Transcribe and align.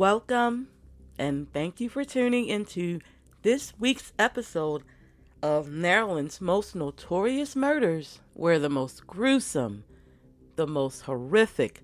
Welcome 0.00 0.68
and 1.18 1.52
thank 1.52 1.78
you 1.78 1.90
for 1.90 2.04
tuning 2.04 2.46
into 2.46 3.00
this 3.42 3.74
week's 3.78 4.14
episode 4.18 4.82
of 5.42 5.68
Maryland's 5.68 6.40
most 6.40 6.74
notorious 6.74 7.54
murders, 7.54 8.18
where 8.32 8.58
the 8.58 8.70
most 8.70 9.06
gruesome, 9.06 9.84
the 10.56 10.66
most 10.66 11.02
horrific, 11.02 11.82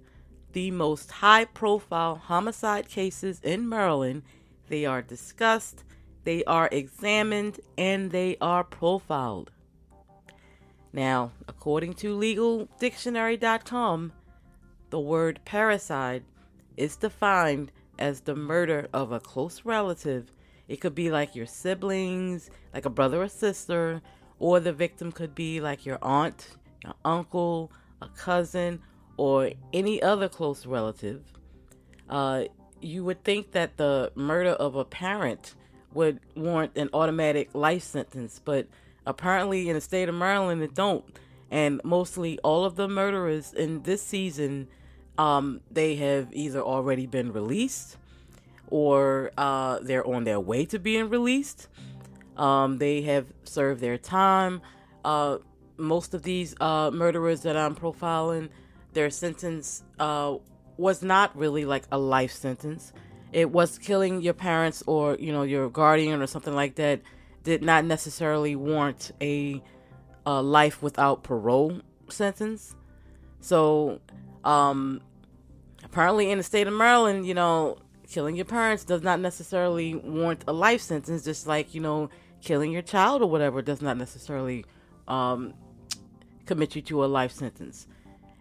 the 0.55 0.71
most 0.71 1.11
high 1.11 1.45
profile 1.45 2.15
homicide 2.15 2.89
cases 2.89 3.39
in 3.43 3.69
Maryland, 3.69 4.23
they 4.71 4.87
are 4.87 5.03
discussed, 5.03 5.85
they 6.25 6.43
are 6.45 6.71
examined, 6.73 7.61
and 7.77 8.13
they 8.13 8.39
are 8.41 8.65
profiled. 8.65 9.51
Now, 10.91 11.33
according 11.47 11.93
to 11.97 12.17
legaldictionary.com, 12.17 14.13
the 14.89 15.01
word 15.01 15.41
parricide 15.45 16.23
is 16.79 16.97
defined 16.97 17.73
as 17.99 18.21
the 18.21 18.35
murder 18.35 18.89
of 18.93 19.13
a 19.13 19.21
close 19.21 19.65
relative. 19.65 20.33
It 20.69 20.81
could 20.81 20.95
be 20.95 21.11
like 21.11 21.37
your 21.37 21.47
siblings, 21.47 22.51
like 22.75 22.85
a 22.85 22.91
brother 22.91 23.23
or 23.23 23.29
sister, 23.29 24.03
or 24.39 24.61
the 24.61 24.73
victim 24.73 25.13
could 25.13 25.35
be 25.35 25.61
like 25.61 25.87
your 25.87 25.99
aunt, 26.03 26.57
your 26.85 26.95
uncle, 27.05 27.71
a 28.03 28.09
cousin, 28.09 28.81
or 29.17 29.51
any 29.73 30.03
other 30.03 30.29
close 30.29 30.67
relative. 30.67 31.23
Uh, 32.09 32.45
you 32.81 33.05
would 33.05 33.23
think 33.25 33.53
that 33.53 33.77
the 33.77 34.13
murder 34.15 34.51
of 34.51 34.75
a 34.75 34.85
parent 34.85 35.55
would 35.95 36.21
warrant 36.35 36.77
an 36.77 36.91
automatic 36.93 37.55
life 37.55 37.83
sentence, 37.83 38.41
but 38.45 38.67
apparently 39.07 39.69
in 39.69 39.75
the 39.75 39.81
state 39.81 40.09
of 40.09 40.15
Maryland 40.15 40.63
it 40.63 40.75
don't. 40.75 41.05
And 41.51 41.81
mostly 41.85 42.39
all 42.41 42.65
of 42.65 42.77
the 42.77 42.89
murderers 42.89 43.53
in 43.53 43.83
this 43.83 44.03
season 44.03 44.69
um, 45.19 45.61
they 45.71 45.97
have 45.97 46.29
either 46.33 46.61
already 46.61 47.07
been 47.07 47.33
released 47.33 47.97
or 48.69 49.31
uh, 49.39 49.79
they're 49.81 50.07
on 50.07 50.25
their 50.25 50.41
way 50.41 50.65
to 50.67 50.79
being 50.79 51.09
released. 51.09 51.69
Um, 52.37 52.79
they 52.79 53.03
have 53.03 53.27
served 53.45 53.81
their 53.81 53.99
time. 53.99 54.61
Uh, 55.05 55.39
most 55.77 56.15
of 56.15 56.23
these 56.23 56.55
uh, 56.61 56.91
murderers 56.91 57.43
that 57.43 57.57
I'm 57.57 57.75
profiling, 57.75 58.51
their 58.93 59.11
sentence 59.11 59.83
uh, 59.99 60.37
was 60.77 61.03
not 61.03 61.37
really 61.37 61.65
like 61.65 61.85
a 61.93 61.99
life 61.99 62.33
sentence. 62.33 62.93
It 63.33 63.51
was 63.51 63.79
killing 63.79 64.23
your 64.23 64.35
parents 64.35 64.83
or 64.87 65.17
you 65.17 65.33
know 65.33 65.43
your 65.43 65.69
guardian 65.69 66.23
or 66.23 66.27
something 66.27 66.55
like 66.55 66.77
that. 66.77 67.01
Did 67.43 67.63
not 67.63 67.85
necessarily 67.85 68.57
warrant 68.57 69.13
a, 69.21 69.63
a 70.25 70.43
life 70.43 70.83
without 70.83 71.23
parole 71.23 71.81
sentence. 72.09 72.75
So 73.41 74.01
um, 74.47 75.01
apparently, 75.83 76.31
in 76.31 76.39
the 76.39 76.45
state 76.45 76.69
of 76.69 76.73
Maryland, 76.73 77.27
you 77.27 77.35
know, 77.35 77.79
killing 78.09 78.37
your 78.37 78.45
parents 78.45 78.85
does 78.85 79.03
not 79.03 79.19
necessarily 79.21 79.97
warrant 79.97 80.45
a 80.47 80.53
life 80.53 80.81
sentence, 80.81 81.25
just 81.25 81.47
like, 81.47 81.75
you 81.75 81.81
know, 81.81 82.09
killing 82.41 82.71
your 82.71 82.83
child 82.83 83.23
or 83.23 83.27
whatever 83.27 83.61
does 83.61 83.83
not 83.83 83.97
necessarily 83.97 84.65
um, 85.09 85.53
commit 86.47 86.77
you 86.77 86.83
to 86.83 87.05
a 87.05 87.07
life 87.07 87.33
sentence. 87.33 87.89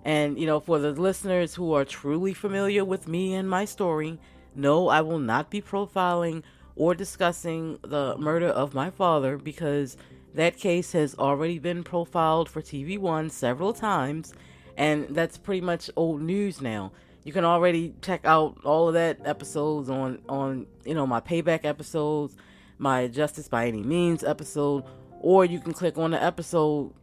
And, 0.04 0.38
you 0.38 0.46
know, 0.46 0.60
for 0.60 0.78
the 0.78 0.92
listeners 0.92 1.56
who 1.56 1.74
are 1.74 1.84
truly 1.84 2.36
familiar 2.36 2.86
with 2.86 3.08
me 3.08 3.34
and 3.34 3.50
my 3.50 3.66
story, 3.66 4.20
no, 4.54 4.88
I 4.88 5.02
will 5.02 5.18
not 5.18 5.50
be 5.50 5.60
profiling 5.60 6.44
or 6.76 6.94
discussing 6.94 7.80
the 7.82 8.16
murder 8.20 8.48
of 8.48 8.76
my 8.76 8.92
father 8.92 9.38
because 9.38 9.98
that 10.36 10.58
case 10.58 10.92
has 10.92 11.16
already 11.16 11.58
been 11.58 11.84
profiled 11.84 12.48
for 12.48 12.62
TV 12.62 13.00
One 13.00 13.32
several 13.32 13.74
times 13.74 14.34
and 14.78 15.08
that's 15.10 15.38
pretty 15.38 15.62
much 15.62 15.90
old 15.96 16.22
news 16.22 16.62
now. 16.62 16.92
You 17.24 17.34
can 17.34 17.44
already 17.44 17.96
check 18.02 18.22
out 18.24 18.58
all 18.64 18.88
of 18.88 18.94
that 18.94 19.20
episodes 19.26 19.90
on 19.90 20.20
on 20.30 20.68
you 20.86 20.94
know 20.94 21.08
my 21.08 21.20
payback 21.20 21.66
episodes, 21.66 22.36
my 22.78 23.08
justice 23.08 23.48
by 23.48 23.68
any 23.68 23.82
means 23.82 24.24
episode, 24.24 24.84
or 25.22 25.46
you 25.46 25.60
can 25.60 25.74
click 25.74 25.98
on 25.98 26.12
the 26.12 26.24
episode 26.24 26.94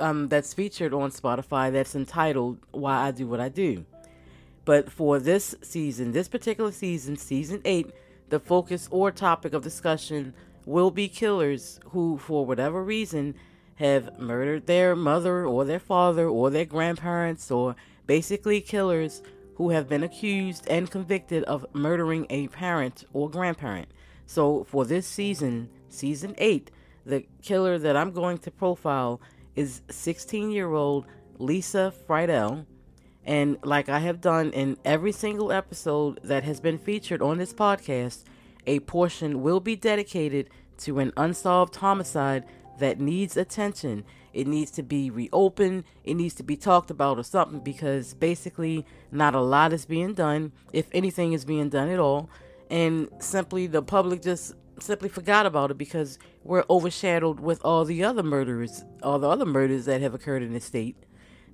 um, 0.00 0.28
that's 0.28 0.52
featured 0.52 0.92
on 0.92 1.10
Spotify 1.10 1.72
that's 1.72 1.94
entitled 1.94 2.58
"Why 2.72 3.06
I 3.06 3.10
Do 3.12 3.26
What 3.26 3.40
I 3.40 3.48
Do." 3.48 3.84
But 4.64 4.90
for 4.92 5.18
this 5.18 5.54
season, 5.62 6.12
this 6.12 6.28
particular 6.28 6.72
season, 6.72 7.16
season 7.16 7.62
eight, 7.64 7.90
the 8.28 8.40
focus 8.40 8.88
or 8.90 9.10
topic 9.10 9.54
of 9.54 9.62
discussion 9.62 10.34
will 10.66 10.90
be 10.90 11.08
killers 11.08 11.80
who, 11.86 12.18
for 12.18 12.44
whatever 12.44 12.84
reason, 12.84 13.34
have 13.78 14.18
murdered 14.18 14.66
their 14.66 14.96
mother 14.96 15.46
or 15.46 15.64
their 15.64 15.78
father 15.78 16.26
or 16.26 16.50
their 16.50 16.64
grandparents, 16.64 17.50
or 17.50 17.76
basically 18.06 18.60
killers 18.60 19.22
who 19.54 19.70
have 19.70 19.88
been 19.88 20.02
accused 20.02 20.66
and 20.68 20.90
convicted 20.90 21.44
of 21.44 21.66
murdering 21.72 22.26
a 22.30 22.48
parent 22.48 23.04
or 23.12 23.30
grandparent. 23.30 23.88
So, 24.26 24.64
for 24.64 24.84
this 24.84 25.06
season, 25.06 25.68
season 25.88 26.34
8, 26.38 26.70
the 27.06 27.24
killer 27.42 27.78
that 27.78 27.96
I'm 27.96 28.12
going 28.12 28.38
to 28.38 28.50
profile 28.50 29.20
is 29.54 29.82
16 29.90 30.50
year 30.50 30.72
old 30.72 31.06
Lisa 31.38 31.92
Friedel. 32.06 32.66
And 33.24 33.58
like 33.62 33.88
I 33.88 34.00
have 34.00 34.20
done 34.20 34.50
in 34.52 34.76
every 34.84 35.12
single 35.12 35.52
episode 35.52 36.20
that 36.24 36.44
has 36.44 36.60
been 36.60 36.78
featured 36.78 37.22
on 37.22 37.38
this 37.38 37.52
podcast, 37.52 38.24
a 38.66 38.80
portion 38.80 39.42
will 39.42 39.60
be 39.60 39.76
dedicated 39.76 40.50
to 40.78 40.98
an 40.98 41.12
unsolved 41.16 41.76
homicide 41.76 42.44
that 42.78 43.00
needs 43.00 43.36
attention. 43.36 44.04
It 44.32 44.46
needs 44.46 44.70
to 44.72 44.82
be 44.82 45.10
reopened. 45.10 45.84
It 46.04 46.14
needs 46.14 46.34
to 46.34 46.42
be 46.42 46.56
talked 46.56 46.90
about 46.90 47.18
or 47.18 47.22
something 47.22 47.60
because 47.60 48.14
basically 48.14 48.84
not 49.10 49.34
a 49.34 49.40
lot 49.40 49.72
is 49.72 49.84
being 49.86 50.14
done, 50.14 50.52
if 50.72 50.88
anything 50.92 51.32
is 51.32 51.44
being 51.44 51.68
done 51.68 51.88
at 51.88 51.98
all. 51.98 52.28
And 52.70 53.08
simply 53.20 53.66
the 53.66 53.82
public 53.82 54.22
just 54.22 54.54
simply 54.80 55.08
forgot 55.08 55.46
about 55.46 55.70
it 55.70 55.78
because 55.78 56.18
we're 56.44 56.64
overshadowed 56.70 57.40
with 57.40 57.60
all 57.64 57.84
the 57.84 58.04
other 58.04 58.22
murders, 58.22 58.84
all 59.02 59.18
the 59.18 59.28
other 59.28 59.46
murders 59.46 59.86
that 59.86 60.00
have 60.00 60.14
occurred 60.14 60.42
in 60.42 60.52
the 60.52 60.60
state. 60.60 60.96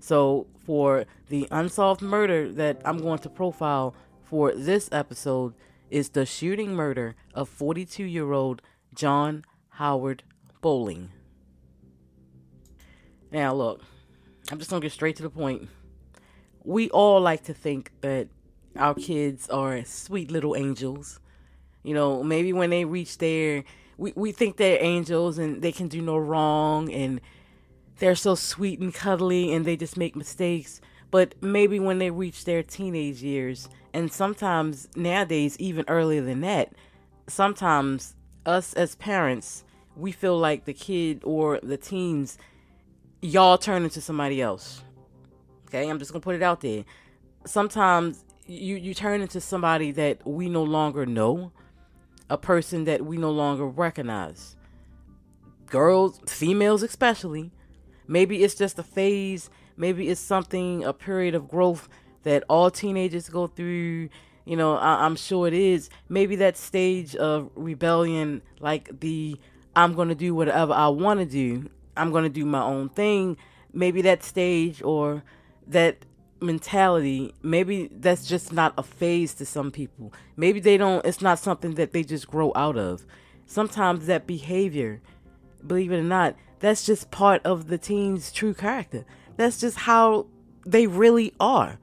So, 0.00 0.46
for 0.66 1.06
the 1.28 1.48
unsolved 1.50 2.02
murder 2.02 2.52
that 2.52 2.82
I'm 2.84 2.98
going 2.98 3.20
to 3.20 3.30
profile 3.30 3.94
for 4.22 4.52
this 4.52 4.88
episode 4.92 5.54
is 5.90 6.10
the 6.10 6.26
shooting 6.26 6.74
murder 6.74 7.14
of 7.34 7.48
42 7.48 8.04
year 8.04 8.32
old 8.32 8.60
John 8.94 9.44
Howard 9.70 10.22
Bowling. 10.64 11.10
Now, 13.30 13.52
look, 13.52 13.82
I'm 14.50 14.56
just 14.56 14.70
gonna 14.70 14.80
get 14.80 14.92
straight 14.92 15.14
to 15.16 15.22
the 15.22 15.28
point. 15.28 15.68
We 16.62 16.88
all 16.88 17.20
like 17.20 17.44
to 17.44 17.52
think 17.52 17.92
that 18.00 18.28
our 18.74 18.94
kids 18.94 19.46
are 19.50 19.84
sweet 19.84 20.30
little 20.30 20.56
angels. 20.56 21.20
You 21.82 21.92
know, 21.92 22.22
maybe 22.22 22.54
when 22.54 22.70
they 22.70 22.86
reach 22.86 23.18
their, 23.18 23.64
we, 23.98 24.14
we 24.16 24.32
think 24.32 24.56
they're 24.56 24.82
angels 24.82 25.36
and 25.36 25.60
they 25.60 25.70
can 25.70 25.88
do 25.88 26.00
no 26.00 26.16
wrong 26.16 26.90
and 26.90 27.20
they're 27.98 28.14
so 28.14 28.34
sweet 28.34 28.80
and 28.80 28.94
cuddly 28.94 29.52
and 29.52 29.66
they 29.66 29.76
just 29.76 29.98
make 29.98 30.16
mistakes. 30.16 30.80
But 31.10 31.34
maybe 31.42 31.78
when 31.78 31.98
they 31.98 32.10
reach 32.10 32.46
their 32.46 32.62
teenage 32.62 33.22
years, 33.22 33.68
and 33.92 34.10
sometimes 34.10 34.88
nowadays, 34.96 35.58
even 35.58 35.84
earlier 35.88 36.22
than 36.22 36.40
that, 36.40 36.72
sometimes 37.28 38.14
us 38.46 38.72
as 38.72 38.94
parents 38.94 39.64
we 39.96 40.12
feel 40.12 40.38
like 40.38 40.64
the 40.64 40.74
kid 40.74 41.20
or 41.24 41.60
the 41.62 41.76
teens, 41.76 42.38
y'all 43.20 43.58
turn 43.58 43.84
into 43.84 44.00
somebody 44.00 44.40
else. 44.40 44.82
Okay, 45.68 45.88
I'm 45.88 45.98
just 45.98 46.12
gonna 46.12 46.20
put 46.22 46.34
it 46.34 46.42
out 46.42 46.60
there. 46.60 46.84
Sometimes 47.46 48.24
you 48.46 48.76
you 48.76 48.94
turn 48.94 49.20
into 49.20 49.40
somebody 49.40 49.90
that 49.92 50.26
we 50.26 50.48
no 50.48 50.62
longer 50.62 51.06
know, 51.06 51.52
a 52.30 52.38
person 52.38 52.84
that 52.84 53.04
we 53.04 53.16
no 53.16 53.30
longer 53.30 53.66
recognize. 53.66 54.56
Girls, 55.66 56.20
females 56.26 56.82
especially. 56.82 57.52
Maybe 58.06 58.42
it's 58.42 58.54
just 58.54 58.78
a 58.78 58.82
phase. 58.82 59.50
Maybe 59.76 60.08
it's 60.08 60.20
something, 60.20 60.84
a 60.84 60.92
period 60.92 61.34
of 61.34 61.48
growth 61.48 61.88
that 62.22 62.44
all 62.48 62.70
teenagers 62.70 63.28
go 63.28 63.46
through. 63.46 64.10
You 64.44 64.56
know, 64.56 64.76
I, 64.76 65.04
I'm 65.04 65.16
sure 65.16 65.48
it 65.48 65.54
is. 65.54 65.88
Maybe 66.08 66.36
that 66.36 66.56
stage 66.56 67.16
of 67.16 67.50
rebellion, 67.54 68.42
like 68.60 69.00
the 69.00 69.38
I'm 69.76 69.94
going 69.94 70.08
to 70.08 70.14
do 70.14 70.34
whatever 70.34 70.72
I 70.72 70.88
want 70.88 71.20
to 71.20 71.26
do. 71.26 71.70
I'm 71.96 72.10
going 72.10 72.24
to 72.24 72.30
do 72.30 72.44
my 72.44 72.62
own 72.62 72.88
thing. 72.88 73.36
Maybe 73.72 74.02
that 74.02 74.22
stage 74.22 74.82
or 74.82 75.22
that 75.66 76.04
mentality, 76.40 77.34
maybe 77.42 77.88
that's 77.92 78.26
just 78.26 78.52
not 78.52 78.74
a 78.76 78.82
phase 78.82 79.34
to 79.34 79.46
some 79.46 79.70
people. 79.70 80.12
Maybe 80.36 80.60
they 80.60 80.76
don't, 80.76 81.04
it's 81.04 81.22
not 81.22 81.38
something 81.38 81.74
that 81.74 81.92
they 81.92 82.04
just 82.04 82.28
grow 82.28 82.52
out 82.54 82.76
of. 82.76 83.04
Sometimes 83.46 84.06
that 84.06 84.26
behavior, 84.26 85.00
believe 85.66 85.92
it 85.92 85.98
or 85.98 86.02
not, 86.02 86.36
that's 86.60 86.86
just 86.86 87.10
part 87.10 87.44
of 87.44 87.68
the 87.68 87.78
teen's 87.78 88.32
true 88.32 88.54
character. 88.54 89.04
That's 89.36 89.60
just 89.60 89.78
how 89.78 90.26
they 90.64 90.86
really 90.86 91.34
are. 91.40 91.78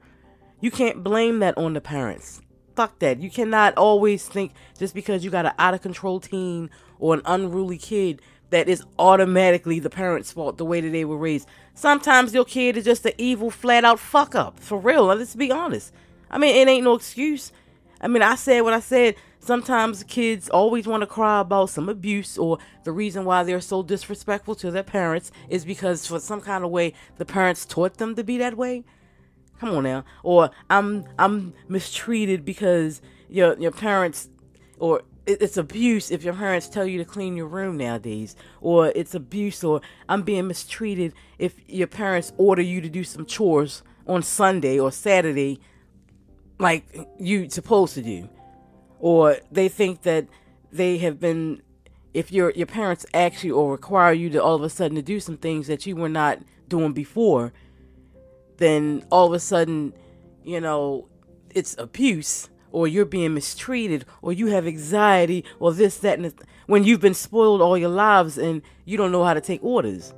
You 0.60 0.70
can't 0.70 1.02
blame 1.02 1.40
that 1.40 1.58
on 1.58 1.74
the 1.74 1.80
parents. 1.80 2.40
Fuck 2.74 3.00
that. 3.00 3.20
You 3.20 3.30
cannot 3.30 3.76
always 3.76 4.26
think 4.26 4.52
just 4.78 4.94
because 4.94 5.24
you 5.24 5.30
got 5.30 5.46
an 5.46 5.52
out 5.58 5.74
of 5.74 5.82
control 5.82 6.20
teen 6.20 6.70
or 7.02 7.14
an 7.14 7.22
unruly 7.24 7.76
kid 7.76 8.22
that 8.50 8.68
is 8.68 8.84
automatically 8.98 9.80
the 9.80 9.90
parents' 9.90 10.30
fault 10.30 10.56
the 10.56 10.64
way 10.64 10.80
that 10.80 10.90
they 10.90 11.04
were 11.04 11.16
raised. 11.16 11.48
Sometimes 11.74 12.32
your 12.32 12.44
kid 12.44 12.76
is 12.76 12.84
just 12.84 13.04
an 13.04 13.12
evil, 13.18 13.50
flat 13.50 13.84
out 13.84 13.98
fuck 13.98 14.34
up. 14.34 14.60
For 14.60 14.78
real. 14.78 15.06
Let's 15.06 15.34
be 15.34 15.50
honest. 15.50 15.92
I 16.30 16.38
mean, 16.38 16.54
it 16.54 16.70
ain't 16.70 16.84
no 16.84 16.94
excuse. 16.94 17.50
I 18.00 18.08
mean, 18.08 18.22
I 18.22 18.36
said 18.36 18.60
what 18.60 18.72
I 18.72 18.80
said. 18.80 19.16
Sometimes 19.40 20.04
kids 20.04 20.48
always 20.50 20.86
want 20.86 21.00
to 21.00 21.06
cry 21.08 21.40
about 21.40 21.70
some 21.70 21.88
abuse 21.88 22.38
or 22.38 22.58
the 22.84 22.92
reason 22.92 23.24
why 23.24 23.42
they're 23.42 23.60
so 23.60 23.82
disrespectful 23.82 24.54
to 24.56 24.70
their 24.70 24.84
parents 24.84 25.32
is 25.48 25.64
because 25.64 26.06
for 26.06 26.20
some 26.20 26.40
kind 26.40 26.62
of 26.62 26.70
way 26.70 26.94
the 27.16 27.24
parents 27.24 27.66
taught 27.66 27.96
them 27.96 28.14
to 28.14 28.22
be 28.22 28.38
that 28.38 28.56
way. 28.56 28.84
Come 29.58 29.70
on 29.70 29.82
now. 29.82 30.04
Or 30.22 30.50
I'm 30.70 31.04
I'm 31.18 31.54
mistreated 31.68 32.44
because 32.44 33.02
your 33.28 33.58
your 33.58 33.72
parents 33.72 34.28
or 34.78 35.02
it's 35.24 35.56
abuse 35.56 36.10
if 36.10 36.24
your 36.24 36.34
parents 36.34 36.68
tell 36.68 36.86
you 36.86 36.98
to 36.98 37.04
clean 37.04 37.36
your 37.36 37.46
room 37.46 37.76
nowadays 37.76 38.34
or 38.60 38.88
it's 38.88 39.14
abuse 39.14 39.62
or 39.62 39.80
i'm 40.08 40.22
being 40.22 40.48
mistreated 40.48 41.12
if 41.38 41.54
your 41.68 41.86
parents 41.86 42.32
order 42.38 42.62
you 42.62 42.80
to 42.80 42.88
do 42.88 43.04
some 43.04 43.24
chores 43.24 43.82
on 44.06 44.20
sunday 44.20 44.78
or 44.80 44.90
saturday 44.90 45.60
like 46.62 46.84
you 47.18 47.50
supposed 47.50 47.94
to 47.94 48.02
do. 48.02 48.28
Or 49.00 49.36
they 49.50 49.68
think 49.68 50.02
that 50.02 50.28
they 50.70 50.98
have 50.98 51.20
been 51.20 51.60
if 52.14 52.30
your 52.30 52.50
your 52.52 52.66
parents 52.66 53.04
ask 53.12 53.42
you 53.42 53.56
or 53.56 53.72
require 53.72 54.12
you 54.12 54.30
to 54.30 54.42
all 54.42 54.54
of 54.54 54.62
a 54.62 54.70
sudden 54.70 54.94
to 54.94 55.02
do 55.02 55.18
some 55.18 55.36
things 55.36 55.66
that 55.66 55.84
you 55.86 55.96
were 55.96 56.08
not 56.08 56.38
doing 56.68 56.92
before 56.92 57.52
then 58.58 59.04
all 59.10 59.26
of 59.26 59.32
a 59.32 59.40
sudden 59.40 59.92
you 60.44 60.60
know 60.60 61.08
it's 61.54 61.74
abuse 61.78 62.50
or 62.72 62.88
you're 62.88 63.04
being 63.04 63.34
mistreated 63.34 64.04
or 64.22 64.32
you 64.32 64.48
have 64.48 64.66
anxiety 64.66 65.44
or 65.60 65.72
this 65.72 65.98
that 65.98 66.18
and 66.18 66.36
th- 66.36 66.48
when 66.66 66.84
you've 66.84 67.00
been 67.00 67.14
spoiled 67.14 67.60
all 67.60 67.76
your 67.78 67.88
lives 67.88 68.38
and 68.38 68.62
you 68.84 68.96
don't 68.96 69.12
know 69.12 69.24
how 69.24 69.34
to 69.34 69.40
take 69.40 69.62
orders 69.62 70.14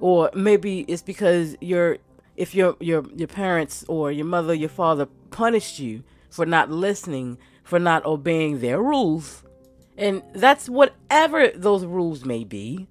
or 0.00 0.30
maybe 0.34 0.80
it's 0.88 1.02
because 1.02 1.56
your 1.60 1.98
if 2.36 2.54
your 2.54 2.76
your 2.80 3.04
your 3.14 3.28
parents 3.28 3.84
or 3.88 4.10
your 4.10 4.26
mother 4.26 4.54
your 4.54 4.68
father 4.68 5.06
punished 5.30 5.78
you 5.78 6.02
for 6.30 6.46
not 6.46 6.70
listening 6.70 7.38
for 7.68 7.78
not 7.78 8.06
obeying 8.06 8.60
their 8.60 8.82
rules. 8.82 9.42
And 9.98 10.22
that's 10.32 10.70
whatever 10.70 11.48
those 11.48 11.84
rules 11.84 12.24
may 12.24 12.42
be. 12.42 12.88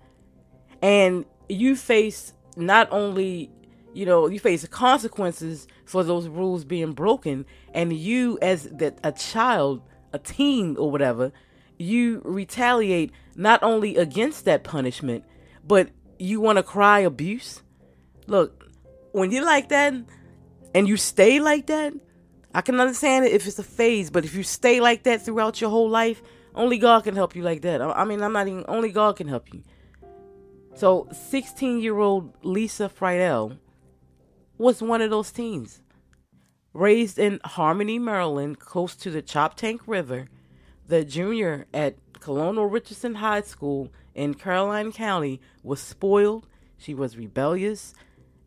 And 0.83 1.25
you 1.49 1.75
face 1.75 2.33
not 2.55 2.87
only, 2.91 3.49
you 3.97 4.05
know, 4.05 4.27
you 4.27 4.39
face 4.39 4.61
the 4.61 4.67
consequences 4.67 5.67
for 5.85 6.03
those 6.03 6.27
rules 6.27 6.63
being 6.63 6.91
broken. 6.93 7.47
And 7.73 7.91
you, 7.91 8.37
as 8.43 8.65
the, 8.65 8.95
a 9.03 9.11
child, 9.11 9.81
a 10.13 10.19
teen, 10.19 10.77
or 10.77 10.91
whatever, 10.91 11.31
you 11.79 12.21
retaliate 12.23 13.11
not 13.35 13.63
only 13.63 13.97
against 13.97 14.45
that 14.45 14.63
punishment, 14.63 15.25
but 15.65 15.89
you 16.19 16.39
want 16.39 16.57
to 16.57 16.63
cry 16.63 16.99
abuse. 16.99 17.63
Look, 18.27 18.69
when 19.13 19.31
you 19.31 19.43
like 19.43 19.69
that 19.69 19.95
and 20.75 20.87
you 20.87 20.95
stay 20.95 21.39
like 21.39 21.65
that, 21.65 21.93
I 22.53 22.61
can 22.61 22.79
understand 22.79 23.25
it 23.25 23.31
if 23.31 23.47
it's 23.47 23.57
a 23.57 23.63
phase, 23.63 24.11
but 24.11 24.25
if 24.25 24.35
you 24.35 24.43
stay 24.43 24.79
like 24.79 25.03
that 25.03 25.23
throughout 25.23 25.59
your 25.59 25.71
whole 25.71 25.89
life, 25.89 26.21
only 26.53 26.77
God 26.77 27.03
can 27.03 27.15
help 27.15 27.35
you 27.35 27.41
like 27.41 27.63
that. 27.63 27.81
I 27.81 28.05
mean, 28.05 28.21
I'm 28.21 28.33
not 28.33 28.47
even, 28.47 28.63
only 28.67 28.91
God 28.91 29.15
can 29.15 29.27
help 29.27 29.51
you. 29.51 29.63
So, 30.75 31.07
16 31.11 31.79
year 31.79 31.97
old 31.97 32.35
Lisa 32.43 32.89
Friedel 32.89 33.57
was 34.57 34.81
one 34.81 35.01
of 35.01 35.09
those 35.09 35.31
teens. 35.31 35.81
Raised 36.73 37.17
in 37.17 37.39
Harmony, 37.43 37.99
Maryland, 37.99 38.59
close 38.59 38.95
to 38.97 39.09
the 39.09 39.21
Choptank 39.21 39.79
River, 39.87 40.27
the 40.87 41.03
junior 41.03 41.65
at 41.73 41.95
Colonel 42.19 42.65
Richardson 42.65 43.15
High 43.15 43.41
School 43.41 43.91
in 44.15 44.33
Caroline 44.33 44.91
County 44.91 45.39
was 45.63 45.79
spoiled, 45.79 46.47
she 46.77 46.93
was 46.93 47.17
rebellious, 47.17 47.93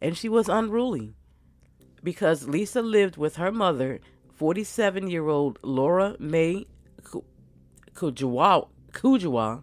and 0.01 0.17
she 0.17 0.29
was 0.29 0.49
unruly 0.49 1.15
because 2.03 2.49
Lisa 2.49 2.83
lived 2.83 3.17
with 3.17 3.37
her 3.37 3.53
mother, 3.53 4.01
47 4.35 5.09
year 5.09 5.29
old 5.29 5.59
Laura 5.63 6.17
Mae 6.19 6.67
Kujawa, 7.95 9.63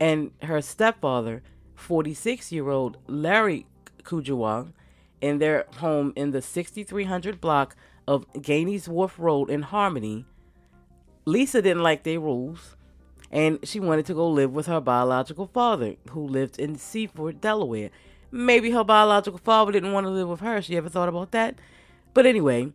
and 0.00 0.30
her 0.42 0.60
stepfather, 0.62 1.42
46 1.74 2.52
year 2.52 2.68
old 2.68 2.98
Larry 3.06 3.66
Kujawa, 4.02 4.72
in 5.24 5.38
their 5.38 5.64
home 5.78 6.12
in 6.16 6.32
the 6.32 6.42
6300 6.42 7.40
block 7.40 7.74
of 8.06 8.26
Gaines 8.42 8.86
Wharf 8.86 9.18
Road 9.18 9.48
in 9.48 9.62
Harmony. 9.62 10.26
Lisa 11.24 11.62
didn't 11.62 11.82
like 11.82 12.02
their 12.02 12.20
rules, 12.20 12.76
and 13.30 13.58
she 13.66 13.80
wanted 13.80 14.04
to 14.04 14.12
go 14.12 14.28
live 14.28 14.52
with 14.52 14.66
her 14.66 14.82
biological 14.82 15.46
father, 15.46 15.94
who 16.10 16.28
lived 16.28 16.58
in 16.58 16.76
Seaford, 16.76 17.40
Delaware. 17.40 17.88
Maybe 18.30 18.72
her 18.72 18.84
biological 18.84 19.38
father 19.38 19.72
didn't 19.72 19.94
want 19.94 20.04
to 20.04 20.10
live 20.10 20.28
with 20.28 20.40
her. 20.40 20.60
She 20.60 20.76
ever 20.76 20.90
thought 20.90 21.08
about 21.08 21.30
that? 21.30 21.58
But 22.12 22.26
anyway, 22.26 22.74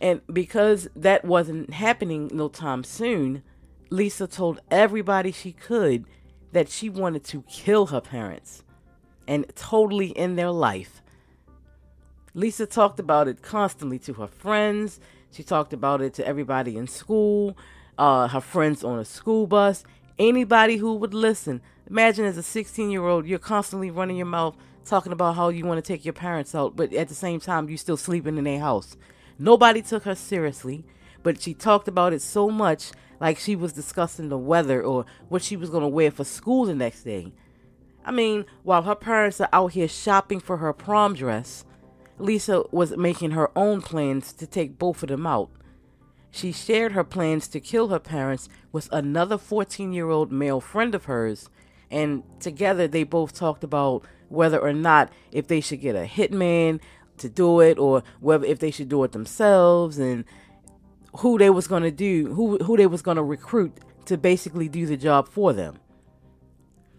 and 0.00 0.22
because 0.32 0.88
that 0.96 1.26
wasn't 1.26 1.74
happening 1.74 2.30
no 2.32 2.48
time 2.48 2.84
soon, 2.84 3.42
Lisa 3.90 4.26
told 4.26 4.62
everybody 4.70 5.30
she 5.30 5.52
could 5.52 6.06
that 6.52 6.70
she 6.70 6.88
wanted 6.88 7.24
to 7.24 7.42
kill 7.42 7.88
her 7.88 8.00
parents 8.00 8.64
and 9.28 9.44
totally 9.54 10.16
end 10.16 10.38
their 10.38 10.50
life. 10.50 11.01
Lisa 12.34 12.64
talked 12.64 12.98
about 12.98 13.28
it 13.28 13.42
constantly 13.42 13.98
to 14.00 14.14
her 14.14 14.26
friends. 14.26 14.98
She 15.30 15.42
talked 15.42 15.72
about 15.72 16.00
it 16.00 16.14
to 16.14 16.26
everybody 16.26 16.76
in 16.76 16.86
school, 16.86 17.56
uh, 17.98 18.28
her 18.28 18.40
friends 18.40 18.82
on 18.82 18.98
a 18.98 19.04
school 19.04 19.46
bus, 19.46 19.84
anybody 20.18 20.78
who 20.78 20.94
would 20.94 21.12
listen. 21.12 21.60
Imagine 21.88 22.24
as 22.24 22.38
a 22.38 22.42
16 22.42 22.90
year 22.90 23.06
old, 23.06 23.26
you're 23.26 23.38
constantly 23.38 23.90
running 23.90 24.16
your 24.16 24.26
mouth 24.26 24.56
talking 24.84 25.12
about 25.12 25.36
how 25.36 25.50
you 25.50 25.64
want 25.64 25.82
to 25.82 25.92
take 25.92 26.04
your 26.04 26.14
parents 26.14 26.54
out, 26.54 26.74
but 26.74 26.92
at 26.94 27.08
the 27.08 27.14
same 27.14 27.38
time, 27.38 27.68
you're 27.68 27.78
still 27.78 27.96
sleeping 27.96 28.38
in 28.38 28.44
their 28.44 28.60
house. 28.60 28.96
Nobody 29.38 29.82
took 29.82 30.04
her 30.04 30.14
seriously, 30.14 30.84
but 31.22 31.40
she 31.40 31.54
talked 31.54 31.86
about 31.86 32.12
it 32.12 32.22
so 32.22 32.50
much 32.50 32.92
like 33.20 33.38
she 33.38 33.54
was 33.54 33.72
discussing 33.72 34.28
the 34.28 34.38
weather 34.38 34.82
or 34.82 35.04
what 35.28 35.42
she 35.42 35.56
was 35.56 35.70
going 35.70 35.82
to 35.82 35.88
wear 35.88 36.10
for 36.10 36.24
school 36.24 36.64
the 36.64 36.74
next 36.74 37.04
day. 37.04 37.32
I 38.04 38.10
mean, 38.10 38.46
while 38.64 38.82
her 38.82 38.96
parents 38.96 39.40
are 39.40 39.48
out 39.52 39.72
here 39.72 39.86
shopping 39.86 40.40
for 40.40 40.56
her 40.56 40.72
prom 40.72 41.14
dress, 41.14 41.64
Lisa 42.22 42.64
was 42.70 42.96
making 42.96 43.32
her 43.32 43.50
own 43.56 43.82
plans 43.82 44.32
to 44.34 44.46
take 44.46 44.78
both 44.78 45.02
of 45.02 45.08
them 45.08 45.26
out. 45.26 45.50
She 46.30 46.50
shared 46.50 46.92
her 46.92 47.04
plans 47.04 47.46
to 47.48 47.60
kill 47.60 47.88
her 47.88 47.98
parents 47.98 48.48
with 48.72 48.88
another 48.90 49.36
14 49.36 49.92
year 49.92 50.08
old 50.08 50.32
male 50.32 50.60
friend 50.60 50.94
of 50.94 51.04
hers, 51.04 51.50
and 51.90 52.22
together 52.40 52.88
they 52.88 53.04
both 53.04 53.34
talked 53.34 53.62
about 53.62 54.04
whether 54.28 54.58
or 54.58 54.72
not 54.72 55.12
if 55.30 55.46
they 55.46 55.60
should 55.60 55.82
get 55.82 55.94
a 55.94 56.06
hitman 56.06 56.80
to 57.18 57.28
do 57.28 57.60
it 57.60 57.78
or 57.78 58.02
whether 58.20 58.46
if 58.46 58.58
they 58.60 58.70
should 58.70 58.88
do 58.88 59.04
it 59.04 59.12
themselves 59.12 59.98
and 59.98 60.24
who 61.18 61.36
they 61.36 61.50
was 61.50 61.66
going 61.68 61.82
to 61.82 61.90
do 61.90 62.32
who 62.32 62.56
who 62.64 62.78
they 62.78 62.86
was 62.86 63.02
going 63.02 63.18
to 63.18 63.22
recruit 63.22 63.78
to 64.06 64.16
basically 64.16 64.68
do 64.68 64.86
the 64.86 64.96
job 64.96 65.28
for 65.28 65.52
them. 65.52 65.78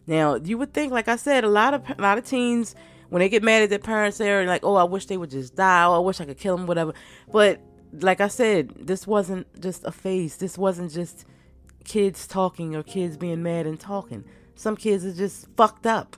Now, 0.05 0.35
you 0.35 0.59
would 0.59 0.73
think 0.73 0.91
like 0.91 1.07
I 1.07 1.15
said 1.15 1.43
a 1.43 1.49
lot 1.49 1.73
of 1.73 1.83
a 1.97 2.01
lot 2.01 2.19
of 2.19 2.25
teens 2.25 2.75
when 3.13 3.19
they 3.19 3.29
get 3.29 3.43
mad 3.43 3.61
at 3.61 3.69
their 3.69 3.77
parents 3.77 4.17
they're 4.17 4.43
like, 4.47 4.65
"Oh, 4.65 4.73
I 4.73 4.85
wish 4.85 5.05
they 5.05 5.17
would 5.17 5.29
just 5.29 5.55
die. 5.55 5.85
Oh, 5.85 5.93
I 5.93 5.99
wish 5.99 6.19
I 6.19 6.25
could 6.25 6.39
kill 6.39 6.57
them 6.57 6.65
whatever." 6.65 6.95
But 7.31 7.61
like 7.91 8.19
I 8.19 8.27
said, 8.27 8.73
this 8.75 9.05
wasn't 9.05 9.45
just 9.61 9.83
a 9.85 9.91
phase. 9.91 10.37
This 10.37 10.57
wasn't 10.57 10.91
just 10.91 11.25
kids 11.83 12.25
talking 12.25 12.75
or 12.75 12.81
kids 12.81 13.15
being 13.15 13.43
mad 13.43 13.67
and 13.67 13.79
talking. 13.79 14.23
Some 14.55 14.75
kids 14.75 15.05
are 15.05 15.13
just 15.13 15.47
fucked 15.55 15.85
up 15.85 16.17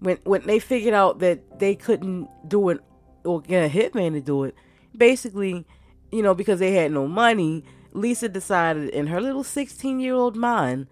when 0.00 0.18
when 0.24 0.46
they 0.46 0.58
figured 0.58 0.92
out 0.92 1.20
that 1.20 1.58
they 1.58 1.74
couldn't 1.74 2.28
do 2.46 2.68
it 2.68 2.80
or 3.24 3.40
get 3.40 3.64
a 3.64 3.74
hitman 3.74 4.12
to 4.12 4.20
do 4.20 4.44
it, 4.44 4.54
basically, 4.94 5.64
you 6.12 6.22
know, 6.22 6.34
because 6.34 6.58
they 6.58 6.72
had 6.72 6.92
no 6.92 7.08
money, 7.08 7.64
Lisa 7.94 8.28
decided 8.28 8.90
in 8.90 9.06
her 9.06 9.22
little 9.22 9.42
16 9.42 10.00
year 10.00 10.12
old 10.12 10.36
mind 10.36 10.86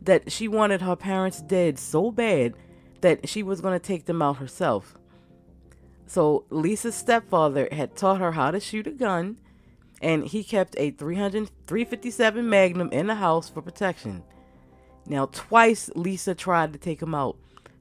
that 0.00 0.32
she 0.32 0.48
wanted 0.48 0.82
her 0.82 0.96
parents 0.96 1.40
dead 1.40 1.78
so 1.78 2.10
bad 2.10 2.54
that 3.02 3.28
she 3.28 3.42
was 3.42 3.60
going 3.60 3.78
to 3.78 3.86
take 3.86 4.06
them 4.06 4.22
out 4.22 4.38
herself. 4.38 4.96
So 6.06 6.44
Lisa's 6.50 6.94
stepfather 6.94 7.68
had 7.70 7.96
taught 7.96 8.20
her 8.20 8.32
how 8.32 8.50
to 8.50 8.60
shoot 8.60 8.86
a 8.86 8.90
gun, 8.90 9.38
and 10.00 10.24
he 10.26 10.42
kept 10.42 10.74
a 10.78 10.90
300, 10.90 11.50
357 11.66 12.48
Magnum 12.48 12.90
in 12.90 13.06
the 13.06 13.14
house 13.16 13.48
for 13.48 13.62
protection. 13.62 14.22
Now, 15.06 15.26
twice 15.26 15.90
Lisa 15.94 16.34
tried 16.34 16.72
to 16.72 16.78
take 16.78 17.02
him 17.02 17.14
out. 17.14 17.36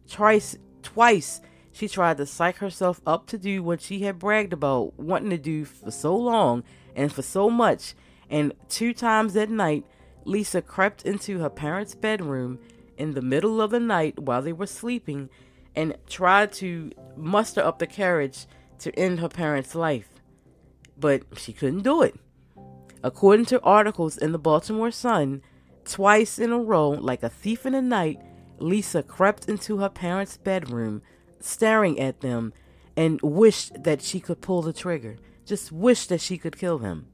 Twice, 0.07 0.57
Twice 0.81 1.41
she 1.71 1.87
tried 1.87 2.17
to 2.17 2.25
psych 2.25 2.57
herself 2.57 3.01
up 3.05 3.27
to 3.27 3.37
do 3.37 3.63
what 3.63 3.81
she 3.81 4.01
had 4.01 4.19
bragged 4.19 4.53
about 4.53 4.99
wanting 4.99 5.29
to 5.29 5.37
do 5.37 5.65
for 5.65 5.91
so 5.91 6.15
long 6.15 6.63
and 6.95 7.11
for 7.11 7.21
so 7.21 7.49
much, 7.49 7.93
and 8.29 8.53
two 8.67 8.93
times 8.93 9.33
that 9.33 9.49
night, 9.49 9.85
Lisa 10.25 10.61
crept 10.61 11.03
into 11.03 11.39
her 11.39 11.49
parents' 11.49 11.95
bedroom 11.95 12.59
in 13.01 13.15
the 13.15 13.21
middle 13.21 13.59
of 13.59 13.71
the 13.71 13.79
night 13.79 14.19
while 14.19 14.43
they 14.43 14.53
were 14.53 14.67
sleeping 14.67 15.29
and 15.75 15.97
tried 16.07 16.53
to 16.53 16.91
muster 17.17 17.61
up 17.61 17.79
the 17.79 17.87
courage 17.87 18.45
to 18.77 18.97
end 18.97 19.19
her 19.19 19.29
parents' 19.29 19.73
life. 19.73 20.09
But 20.97 21.23
she 21.35 21.51
couldn't 21.51 21.81
do 21.81 22.03
it. 22.03 22.15
According 23.03 23.45
to 23.45 23.61
articles 23.61 24.17
in 24.17 24.31
the 24.31 24.37
Baltimore 24.37 24.91
Sun, 24.91 25.41
twice 25.83 26.37
in 26.37 26.51
a 26.51 26.59
row, 26.59 26.89
like 26.89 27.23
a 27.23 27.29
thief 27.29 27.65
in 27.65 27.73
the 27.73 27.81
night, 27.81 28.19
Lisa 28.59 29.01
crept 29.01 29.49
into 29.49 29.77
her 29.77 29.89
parents' 29.89 30.37
bedroom, 30.37 31.01
staring 31.39 31.99
at 31.99 32.21
them, 32.21 32.53
and 32.95 33.19
wished 33.23 33.83
that 33.83 34.03
she 34.03 34.19
could 34.19 34.41
pull 34.41 34.61
the 34.61 34.73
trigger. 34.73 35.17
Just 35.45 35.71
wished 35.71 36.09
that 36.09 36.21
she 36.21 36.37
could 36.37 36.57
kill 36.57 36.77
them. 36.77 37.07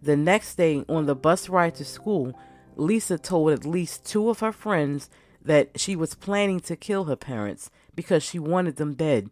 The 0.00 0.16
next 0.16 0.54
day, 0.54 0.84
on 0.88 1.06
the 1.06 1.16
bus 1.16 1.48
ride 1.48 1.74
to 1.76 1.84
school, 1.84 2.38
Lisa 2.76 3.18
told 3.18 3.52
at 3.52 3.66
least 3.66 4.04
two 4.04 4.28
of 4.28 4.40
her 4.40 4.52
friends 4.52 5.10
that 5.44 5.78
she 5.78 5.94
was 5.94 6.14
planning 6.14 6.60
to 6.60 6.76
kill 6.76 7.04
her 7.04 7.16
parents 7.16 7.70
because 7.94 8.22
she 8.22 8.38
wanted 8.38 8.76
them 8.76 8.94
dead 8.94 9.30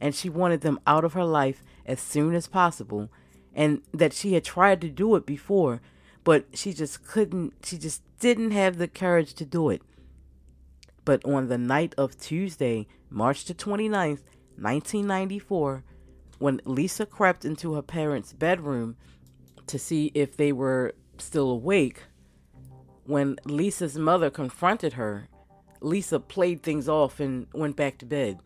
and 0.00 0.14
she 0.14 0.28
wanted 0.28 0.60
them 0.62 0.80
out 0.86 1.04
of 1.04 1.12
her 1.12 1.24
life 1.24 1.62
as 1.86 2.00
soon 2.00 2.34
as 2.34 2.46
possible 2.46 3.10
and 3.54 3.82
that 3.92 4.12
she 4.12 4.34
had 4.34 4.44
tried 4.44 4.80
to 4.80 4.88
do 4.88 5.14
it 5.14 5.24
before 5.24 5.80
but 6.24 6.46
she 6.54 6.72
just 6.72 7.04
couldn't 7.04 7.52
she 7.64 7.78
just 7.78 8.02
didn't 8.20 8.52
have 8.52 8.78
the 8.78 8.88
courage 8.88 9.34
to 9.34 9.44
do 9.44 9.70
it. 9.70 9.82
But 11.04 11.24
on 11.24 11.48
the 11.48 11.58
night 11.58 11.94
of 11.98 12.18
Tuesday, 12.18 12.86
March 13.10 13.44
the 13.44 13.54
29th, 13.54 14.22
1994, 14.56 15.82
when 16.38 16.60
Lisa 16.64 17.04
crept 17.04 17.44
into 17.44 17.74
her 17.74 17.82
parents' 17.82 18.32
bedroom 18.32 18.96
to 19.66 19.78
see 19.78 20.12
if 20.14 20.36
they 20.36 20.52
were 20.52 20.94
still 21.18 21.50
awake, 21.50 22.04
when 23.04 23.36
Lisa's 23.44 23.98
mother 23.98 24.30
confronted 24.30 24.92
her, 24.92 25.28
Lisa 25.82 26.20
played 26.20 26.62
things 26.62 26.88
off 26.88 27.20
and 27.20 27.46
went 27.52 27.76
back 27.76 27.98
to 27.98 28.06
bed, 28.06 28.38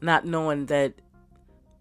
not 0.00 0.24
knowing 0.24 0.66
that 0.66 0.94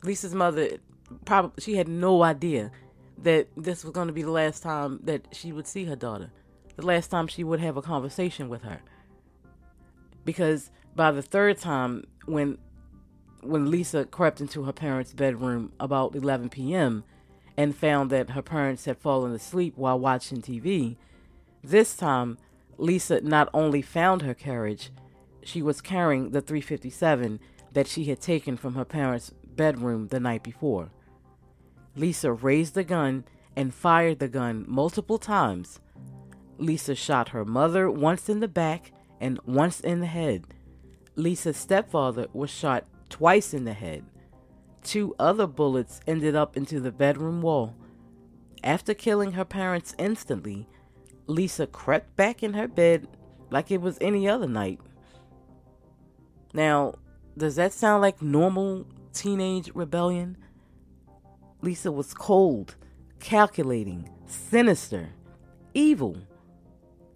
Lisa's 0.03 0.35
mother 0.35 0.77
probably 1.25 1.61
she 1.61 1.75
had 1.75 1.87
no 1.87 2.23
idea 2.23 2.71
that 3.17 3.47
this 3.57 3.83
was 3.83 3.93
going 3.93 4.07
to 4.07 4.13
be 4.13 4.21
the 4.21 4.31
last 4.31 4.61
time 4.61 4.99
that 5.03 5.27
she 5.31 5.51
would 5.51 5.67
see 5.67 5.85
her 5.85 5.95
daughter, 5.95 6.31
the 6.75 6.85
last 6.85 7.07
time 7.07 7.27
she 7.27 7.43
would 7.43 7.59
have 7.59 7.77
a 7.77 7.81
conversation 7.81 8.49
with 8.49 8.63
her. 8.63 8.79
Because 10.25 10.71
by 10.95 11.11
the 11.11 11.21
third 11.21 11.57
time, 11.57 12.05
when 12.25 12.57
when 13.41 13.71
Lisa 13.71 14.03
crept 14.03 14.41
into 14.41 14.63
her 14.63 14.73
parents' 14.73 15.13
bedroom 15.13 15.71
about 15.79 16.13
11 16.13 16.49
p.m. 16.49 17.05
and 17.55 17.73
found 17.73 18.09
that 18.09 18.31
her 18.31 18.41
parents 18.41 18.83
had 18.83 18.97
fallen 18.97 19.33
asleep 19.33 19.73
while 19.77 19.97
watching 19.97 20.41
TV, 20.41 20.97
this 21.63 21.95
time 21.95 22.37
Lisa 22.79 23.19
not 23.21 23.49
only 23.53 23.81
found 23.81 24.21
her 24.21 24.33
carriage, 24.33 24.91
she 25.43 25.61
was 25.61 25.81
carrying 25.81 26.31
the 26.31 26.41
357 26.41 27.39
that 27.73 27.87
she 27.87 28.05
had 28.05 28.21
taken 28.21 28.57
from 28.57 28.75
her 28.75 28.85
parents' 28.85 29.31
bedroom 29.55 30.07
the 30.07 30.19
night 30.19 30.43
before. 30.43 30.89
Lisa 31.95 32.31
raised 32.31 32.75
the 32.75 32.83
gun 32.83 33.25
and 33.55 33.73
fired 33.73 34.19
the 34.19 34.27
gun 34.27 34.63
multiple 34.67 35.17
times. 35.17 35.79
Lisa 36.57 36.95
shot 36.95 37.29
her 37.29 37.43
mother 37.43 37.91
once 37.91 38.29
in 38.29 38.39
the 38.39 38.47
back 38.47 38.91
and 39.19 39.39
once 39.45 39.81
in 39.81 39.99
the 39.99 40.05
head. 40.05 40.45
Lisa's 41.15 41.57
stepfather 41.57 42.27
was 42.31 42.49
shot 42.49 42.85
twice 43.09 43.53
in 43.53 43.65
the 43.65 43.73
head. 43.73 44.05
Two 44.83 45.13
other 45.19 45.47
bullets 45.47 45.99
ended 46.07 46.35
up 46.35 46.55
into 46.55 46.79
the 46.79 46.91
bedroom 46.91 47.41
wall. 47.41 47.75
After 48.63 48.93
killing 48.93 49.33
her 49.33 49.45
parents 49.45 49.93
instantly, 49.97 50.67
Lisa 51.29 51.67
crept 51.67 52.15
back 52.15 52.41
in 52.41 52.53
her 52.53 52.67
bed 52.67 53.07
like 53.51 53.69
it 53.69 53.81
was 53.81 53.97
any 54.01 54.27
other 54.27 54.47
night. 54.47 54.79
Now, 56.53 56.95
does 57.37 57.55
that 57.55 57.71
sound 57.71 58.01
like 58.01 58.21
normal 58.21 58.87
teenage 59.13 59.69
rebellion? 59.75 60.37
Lisa 61.61 61.91
was 61.91 62.13
cold, 62.13 62.75
calculating, 63.19 64.09
sinister, 64.25 65.09
evil. 65.73 66.17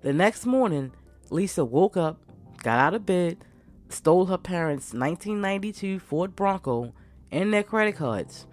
The 0.01 0.13
next 0.13 0.45
morning, 0.45 0.91
Lisa 1.31 1.65
woke 1.65 1.97
up, 1.97 2.19
got 2.61 2.79
out 2.79 2.93
of 2.93 3.05
bed, 3.05 3.43
stole 3.89 4.27
her 4.27 4.37
parents' 4.37 4.93
1992 4.93 5.99
Ford 5.99 6.35
Bronco 6.35 6.93
and 7.31 7.51
their 7.51 7.63
credit 7.63 7.95
cards. 7.95 8.45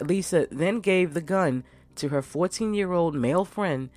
Lisa 0.00 0.46
then 0.50 0.80
gave 0.80 1.14
the 1.14 1.22
gun 1.22 1.64
to 1.96 2.08
her 2.10 2.22
14 2.22 2.74
year 2.74 2.92
old 2.92 3.14
male 3.14 3.44
friend 3.44 3.88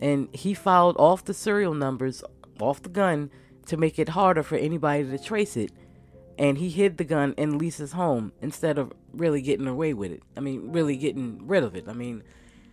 and 0.00 0.28
he 0.32 0.54
filed 0.54 0.96
off 0.98 1.24
the 1.24 1.34
serial 1.34 1.74
numbers 1.74 2.22
off 2.60 2.82
the 2.82 2.88
gun 2.88 3.30
to 3.66 3.76
make 3.76 3.98
it 3.98 4.10
harder 4.10 4.42
for 4.42 4.56
anybody 4.56 5.04
to 5.04 5.18
trace 5.18 5.56
it. 5.56 5.72
And 6.38 6.58
he 6.58 6.70
hid 6.70 6.98
the 6.98 7.04
gun 7.04 7.34
in 7.36 7.58
Lisa's 7.58 7.92
home 7.92 8.32
instead 8.40 8.78
of 8.78 8.92
really 9.12 9.42
getting 9.42 9.66
away 9.66 9.92
with 9.92 10.12
it. 10.12 10.22
I 10.36 10.40
mean, 10.40 10.72
really 10.72 10.96
getting 10.96 11.46
rid 11.46 11.64
of 11.64 11.74
it. 11.74 11.86
I 11.88 11.92
mean, 11.92 12.22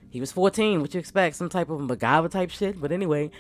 he 0.10 0.20
was 0.20 0.32
14, 0.32 0.82
what 0.82 0.94
you 0.94 1.00
expect, 1.00 1.36
some 1.36 1.50
type 1.50 1.70
of 1.70 1.82
MacGyver 1.82 2.30
type 2.30 2.52
shit. 2.52 2.80
But 2.80 2.92
anyway, 2.92 3.32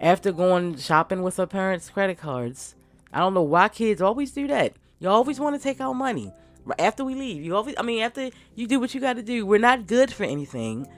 after 0.00 0.32
going 0.32 0.76
shopping 0.78 1.22
with 1.22 1.36
her 1.36 1.46
parents' 1.46 1.90
credit 1.90 2.18
cards, 2.18 2.74
I 3.12 3.18
don't 3.18 3.34
know 3.34 3.42
why 3.42 3.68
kids 3.68 4.00
always 4.00 4.32
do 4.32 4.46
that. 4.46 4.74
You 4.98 5.10
always 5.10 5.38
want 5.38 5.56
to 5.56 5.62
take 5.62 5.80
out 5.80 5.92
money 5.92 6.32
after 6.78 7.04
we 7.04 7.14
leave. 7.14 7.42
You 7.42 7.54
always, 7.54 7.74
I 7.78 7.82
mean, 7.82 8.02
after 8.02 8.30
you 8.54 8.66
do 8.66 8.80
what 8.80 8.94
you 8.94 9.00
got 9.00 9.16
to 9.16 9.22
do, 9.22 9.44
we're 9.44 9.60
not 9.60 9.86
good 9.86 10.12
for 10.12 10.24
anything 10.24 10.88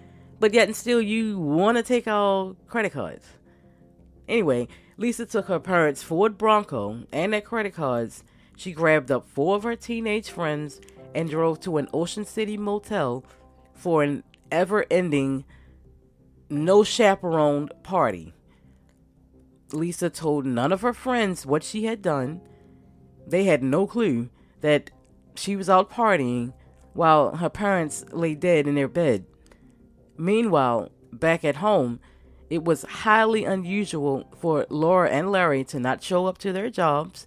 but 0.40 0.54
yet 0.54 0.68
and 0.68 0.76
still 0.76 1.00
you 1.00 1.38
want 1.38 1.76
to 1.76 1.82
take 1.82 2.06
out 2.06 2.56
credit 2.66 2.92
cards. 2.92 3.26
Anyway, 4.28 4.68
Lisa 4.96 5.26
took 5.26 5.46
her 5.46 5.60
parents' 5.60 6.02
Ford 6.02 6.36
Bronco 6.36 7.04
and 7.12 7.32
their 7.32 7.40
credit 7.40 7.74
cards. 7.74 8.24
She 8.56 8.72
grabbed 8.72 9.10
up 9.10 9.28
four 9.28 9.56
of 9.56 9.62
her 9.62 9.76
teenage 9.76 10.30
friends 10.30 10.80
and 11.14 11.30
drove 11.30 11.60
to 11.60 11.78
an 11.78 11.88
Ocean 11.92 12.24
City 12.24 12.56
motel 12.56 13.24
for 13.74 14.02
an 14.02 14.24
ever 14.50 14.84
ending, 14.90 15.44
no 16.50 16.82
chaperoned 16.82 17.72
party. 17.82 18.34
Lisa 19.72 20.10
told 20.10 20.46
none 20.46 20.72
of 20.72 20.80
her 20.80 20.92
friends 20.92 21.46
what 21.46 21.62
she 21.62 21.84
had 21.84 22.02
done. 22.02 22.40
They 23.26 23.44
had 23.44 23.62
no 23.62 23.86
clue 23.86 24.30
that 24.60 24.90
she 25.34 25.56
was 25.56 25.68
out 25.68 25.90
partying 25.90 26.52
while 26.94 27.36
her 27.36 27.50
parents 27.50 28.04
lay 28.10 28.34
dead 28.34 28.66
in 28.66 28.74
their 28.74 28.88
bed. 28.88 29.24
Meanwhile, 30.18 30.90
back 31.12 31.44
at 31.44 31.56
home, 31.56 32.00
it 32.50 32.64
was 32.64 32.82
highly 32.82 33.44
unusual 33.44 34.28
for 34.38 34.66
Laura 34.68 35.08
and 35.10 35.30
Larry 35.30 35.64
to 35.64 35.78
not 35.78 36.02
show 36.02 36.26
up 36.26 36.38
to 36.38 36.52
their 36.52 36.70
jobs, 36.70 37.26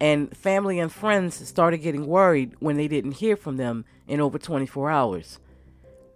and 0.00 0.36
family 0.36 0.78
and 0.78 0.90
friends 0.90 1.46
started 1.46 1.78
getting 1.78 2.06
worried 2.06 2.54
when 2.58 2.76
they 2.76 2.88
didn't 2.88 3.12
hear 3.12 3.36
from 3.36 3.56
them 3.56 3.84
in 4.08 4.20
over 4.20 4.38
24 4.38 4.90
hours. 4.90 5.38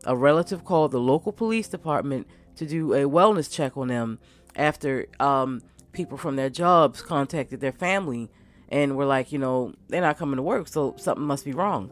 A 0.04 0.16
relative 0.16 0.64
called 0.64 0.90
the 0.90 1.00
local 1.00 1.32
police 1.32 1.68
department 1.68 2.26
to 2.56 2.66
do 2.66 2.92
a 2.92 3.02
wellness 3.02 3.50
check 3.50 3.76
on 3.76 3.88
them 3.88 4.18
after 4.56 5.06
um, 5.20 5.62
people 5.92 6.18
from 6.18 6.36
their 6.36 6.50
jobs 6.50 7.02
contacted 7.02 7.60
their 7.60 7.72
family 7.72 8.30
and 8.68 8.96
were 8.96 9.06
like, 9.06 9.32
you 9.32 9.38
know, 9.38 9.74
they're 9.88 10.00
not 10.00 10.18
coming 10.18 10.36
to 10.36 10.42
work, 10.42 10.68
so 10.68 10.94
something 10.98 11.24
must 11.24 11.44
be 11.44 11.52
wrong. 11.52 11.90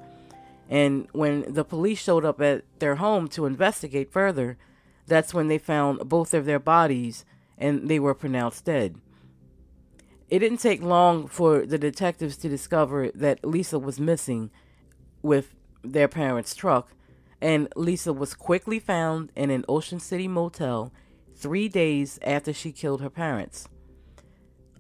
And 0.68 1.08
when 1.12 1.52
the 1.52 1.64
police 1.64 1.98
showed 1.98 2.25
up 2.25 2.40
at 2.40 2.64
their 2.78 2.96
home 2.96 3.28
to 3.28 3.46
investigate 3.46 4.12
further, 4.12 4.58
that's 5.06 5.32
when 5.32 5.48
they 5.48 5.58
found 5.58 6.08
both 6.08 6.34
of 6.34 6.44
their 6.44 6.58
bodies 6.58 7.25
and 7.56 7.88
they 7.88 7.98
were 7.98 8.14
pronounced 8.14 8.66
dead. 8.66 8.96
It 10.28 10.40
didn't 10.40 10.58
take 10.58 10.82
long 10.82 11.26
for 11.26 11.64
the 11.64 11.78
detectives 11.78 12.37
to 12.38 12.48
discover 12.48 13.10
that 13.14 13.44
Lisa 13.44 13.78
was 13.78 13.98
missing 13.98 14.50
with 15.22 15.54
their 15.82 16.08
parents' 16.08 16.54
truck, 16.54 16.92
and 17.40 17.68
Lisa 17.75 18.12
was 18.12 18.34
quickly 18.34 18.78
found 18.78 19.32
in 19.34 19.50
an 19.50 19.64
Ocean 19.68 19.98
City 19.98 20.28
motel 20.28 20.92
three 21.34 21.68
days 21.68 22.18
after 22.22 22.52
she 22.52 22.72
killed 22.72 23.00
her 23.00 23.10
parents. 23.10 23.68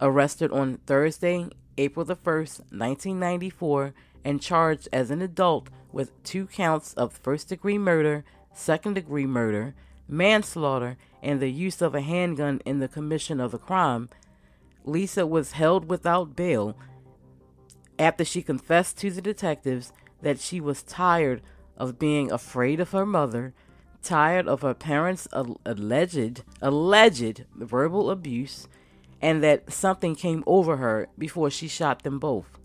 Arrested 0.00 0.52
on 0.52 0.78
Thursday, 0.86 1.48
April 1.78 2.04
the 2.04 2.16
1st, 2.16 2.60
1994, 2.70 3.94
and 4.24 4.42
charged 4.42 4.88
as 4.92 5.10
an 5.10 5.22
adult 5.22 5.70
with 5.92 6.22
two 6.22 6.46
counts 6.46 6.94
of 6.94 7.12
first 7.12 7.48
degree 7.48 7.78
murder, 7.78 8.24
second 8.52 8.94
degree 8.94 9.26
murder, 9.26 9.74
manslaughter, 10.08 10.96
and 11.22 11.40
the 11.40 11.50
use 11.50 11.82
of 11.82 11.94
a 11.94 12.00
handgun 12.00 12.60
in 12.64 12.78
the 12.78 12.88
commission 12.88 13.40
of 13.40 13.50
the 13.50 13.58
crime, 13.58 14.08
Lisa 14.84 15.26
was 15.26 15.52
held 15.52 15.88
without 15.88 16.36
bail 16.36 16.76
after 17.98 18.24
she 18.24 18.42
confessed 18.42 18.96
to 18.98 19.10
the 19.10 19.20
detectives 19.20 19.92
that 20.22 20.40
she 20.40 20.60
was 20.60 20.82
tired 20.82 21.42
of 21.76 21.98
being 21.98 22.30
afraid 22.30 22.80
of 22.80 22.90
her 22.90 23.06
mother, 23.06 23.52
tired 24.02 24.48
of 24.48 24.62
her 24.62 24.74
parents' 24.74 25.28
alleged 25.32 26.42
alleged 26.62 27.44
verbal 27.56 28.10
abuse, 28.10 28.68
and 29.20 29.42
that 29.42 29.72
something 29.72 30.14
came 30.14 30.44
over 30.46 30.76
her 30.76 31.08
before 31.18 31.50
she 31.50 31.68
shot 31.68 32.02
them 32.02 32.18
both. 32.18 32.58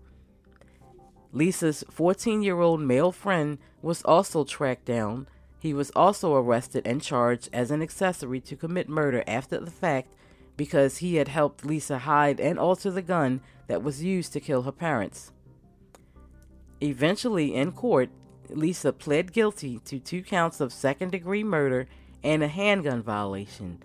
Lisa's 1.34 1.82
14 1.90 2.42
year 2.42 2.60
old 2.60 2.80
male 2.80 3.10
friend 3.10 3.58
was 3.82 4.02
also 4.04 4.44
tracked 4.44 4.84
down. 4.84 5.26
He 5.58 5.74
was 5.74 5.90
also 5.96 6.36
arrested 6.36 6.86
and 6.86 7.02
charged 7.02 7.48
as 7.52 7.72
an 7.72 7.82
accessory 7.82 8.40
to 8.42 8.54
commit 8.54 8.88
murder 8.88 9.24
after 9.26 9.58
the 9.58 9.70
fact 9.70 10.14
because 10.56 10.98
he 10.98 11.16
had 11.16 11.26
helped 11.26 11.66
Lisa 11.66 11.98
hide 11.98 12.38
and 12.38 12.56
alter 12.56 12.90
the 12.90 13.02
gun 13.02 13.40
that 13.66 13.82
was 13.82 14.04
used 14.04 14.32
to 14.34 14.40
kill 14.40 14.62
her 14.62 14.72
parents. 14.72 15.32
Eventually, 16.80 17.52
in 17.52 17.72
court, 17.72 18.10
Lisa 18.48 18.92
pled 18.92 19.32
guilty 19.32 19.80
to 19.86 19.98
two 19.98 20.22
counts 20.22 20.60
of 20.60 20.72
second 20.72 21.10
degree 21.10 21.42
murder 21.42 21.88
and 22.22 22.44
a 22.44 22.48
handgun 22.48 23.02
violation, 23.02 23.82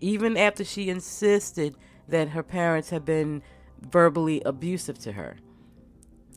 even 0.00 0.36
after 0.36 0.64
she 0.64 0.90
insisted 0.90 1.76
that 2.08 2.30
her 2.30 2.42
parents 2.42 2.90
had 2.90 3.06
been 3.06 3.42
verbally 3.80 4.42
abusive 4.44 4.98
to 4.98 5.12
her 5.12 5.36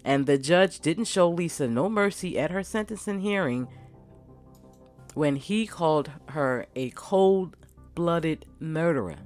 and 0.06 0.26
the 0.26 0.38
judge 0.38 0.80
didn't 0.80 1.06
show 1.06 1.30
Lisa 1.30 1.68
no 1.68 1.90
mercy 1.90 2.38
at 2.38 2.52
her 2.52 2.64
sentencing 2.64 3.22
hearing. 3.22 3.68
when 5.14 5.36
he 5.36 5.68
called 5.68 6.10
her 6.30 6.66
a 6.76 6.90
cold 6.92 7.56
blooded 7.96 8.46
murderer, 8.60 9.18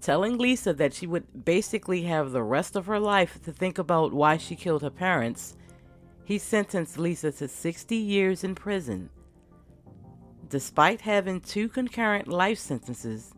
telling 0.00 0.38
Lisa 0.38 0.72
that 0.74 0.94
she 0.94 1.06
would 1.06 1.44
basically 1.44 2.02
have 2.02 2.32
the 2.32 2.42
rest 2.42 2.76
of 2.76 2.86
her 2.86 2.98
life 2.98 3.40
to 3.42 3.52
think 3.52 3.78
about 3.78 4.12
why 4.12 4.36
she 4.36 4.56
killed 4.56 4.82
her 4.82 4.90
parents. 4.90 5.56
He 6.24 6.38
sentenced 6.38 6.98
Lisa 6.98 7.30
to 7.32 7.48
60 7.48 7.96
years 7.96 8.42
in 8.42 8.54
prison. 8.54 9.10
Despite 10.48 11.00
having 11.00 11.40
two 11.40 11.68
concurrent 11.68 12.28
life 12.28 12.58
sentences, 12.58 13.32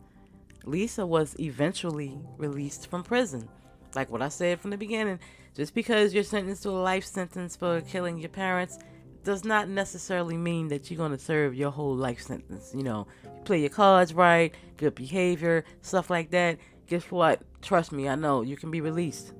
Lisa 0.65 1.05
was 1.05 1.35
eventually 1.39 2.19
released 2.37 2.87
from 2.87 3.03
prison. 3.03 3.47
Like 3.95 4.11
what 4.11 4.21
I 4.21 4.29
said 4.29 4.59
from 4.59 4.71
the 4.71 4.77
beginning, 4.77 5.19
just 5.55 5.73
because 5.73 6.13
you're 6.13 6.23
sentenced 6.23 6.63
to 6.63 6.69
a 6.69 6.71
life 6.71 7.05
sentence 7.05 7.55
for 7.55 7.81
killing 7.81 8.17
your 8.17 8.29
parents 8.29 8.79
does 9.23 9.43
not 9.43 9.67
necessarily 9.67 10.37
mean 10.37 10.69
that 10.69 10.89
you're 10.89 10.97
going 10.97 11.11
to 11.11 11.19
serve 11.19 11.53
your 11.55 11.71
whole 11.71 11.95
life 11.95 12.21
sentence. 12.21 12.71
You 12.73 12.83
know, 12.83 13.07
you 13.23 13.41
play 13.43 13.59
your 13.59 13.69
cards 13.69 14.13
right, 14.13 14.53
good 14.77 14.95
behavior, 14.95 15.65
stuff 15.81 16.09
like 16.09 16.31
that. 16.31 16.57
Guess 16.87 17.11
what? 17.11 17.41
Trust 17.61 17.91
me, 17.91 18.07
I 18.07 18.15
know 18.15 18.41
you 18.41 18.55
can 18.55 18.71
be 18.71 18.81
released. 18.81 19.33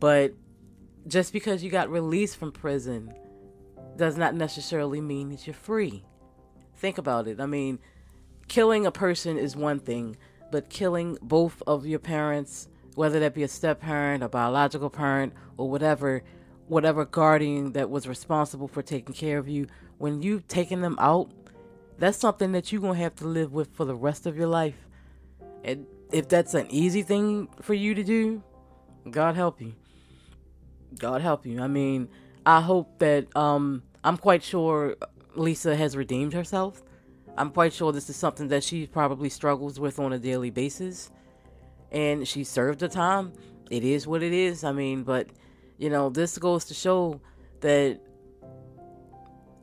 But 0.00 0.32
just 1.06 1.32
because 1.32 1.62
you 1.62 1.70
got 1.70 1.90
released 1.90 2.36
from 2.36 2.52
prison 2.52 3.12
does 3.96 4.16
not 4.16 4.34
necessarily 4.34 5.00
mean 5.00 5.30
that 5.30 5.46
you're 5.46 5.54
free. 5.54 6.04
Think 6.76 6.98
about 6.98 7.28
it. 7.28 7.40
I 7.40 7.46
mean, 7.46 7.78
killing 8.48 8.86
a 8.86 8.90
person 8.90 9.38
is 9.38 9.56
one 9.56 9.78
thing, 9.78 10.16
but 10.50 10.68
killing 10.68 11.18
both 11.22 11.62
of 11.66 11.86
your 11.86 11.98
parents, 11.98 12.68
whether 12.96 13.20
that 13.20 13.34
be 13.34 13.42
a 13.42 13.48
step 13.48 13.80
parent, 13.80 14.22
a 14.22 14.28
biological 14.28 14.88
parent, 14.88 15.34
or 15.58 15.70
whatever, 15.70 16.22
whatever 16.66 17.04
guardian 17.04 17.72
that 17.72 17.90
was 17.90 18.08
responsible 18.08 18.66
for 18.66 18.80
taking 18.80 19.14
care 19.14 19.38
of 19.38 19.48
you, 19.48 19.66
when 19.98 20.22
you've 20.22 20.48
taken 20.48 20.80
them 20.80 20.96
out, 20.98 21.30
that's 21.98 22.16
something 22.16 22.52
that 22.52 22.72
you're 22.72 22.80
to 22.80 22.94
have 22.94 23.14
to 23.16 23.26
live 23.26 23.52
with 23.52 23.68
for 23.74 23.84
the 23.84 23.94
rest 23.94 24.26
of 24.26 24.36
your 24.36 24.46
life. 24.48 24.88
And 25.62 25.86
if 26.10 26.26
that's 26.28 26.54
an 26.54 26.68
easy 26.70 27.02
thing 27.02 27.48
for 27.60 27.74
you 27.74 27.94
to 27.94 28.02
do, 28.02 28.42
God 29.10 29.36
help 29.36 29.60
you. 29.60 29.74
God 30.98 31.20
help 31.20 31.44
you. 31.44 31.60
I 31.60 31.68
mean, 31.68 32.08
I 32.46 32.62
hope 32.62 32.98
that 33.00 33.34
um 33.36 33.82
I'm 34.02 34.16
quite 34.16 34.42
sure 34.42 34.96
Lisa 35.34 35.76
has 35.76 35.96
redeemed 35.96 36.32
herself. 36.32 36.82
I'm 37.36 37.50
quite 37.50 37.74
sure 37.74 37.92
this 37.92 38.08
is 38.08 38.16
something 38.16 38.48
that 38.48 38.64
she 38.64 38.86
probably 38.86 39.28
struggles 39.28 39.78
with 39.78 39.98
on 39.98 40.14
a 40.14 40.18
daily 40.18 40.48
basis. 40.48 41.10
And 41.96 42.28
she 42.28 42.44
served 42.44 42.80
the 42.80 42.88
time. 42.88 43.32
It 43.70 43.82
is 43.82 44.06
what 44.06 44.22
it 44.22 44.34
is. 44.34 44.64
I 44.64 44.72
mean, 44.72 45.02
but 45.02 45.28
you 45.78 45.88
know, 45.88 46.10
this 46.10 46.36
goes 46.36 46.66
to 46.66 46.74
show 46.74 47.20
that 47.60 48.00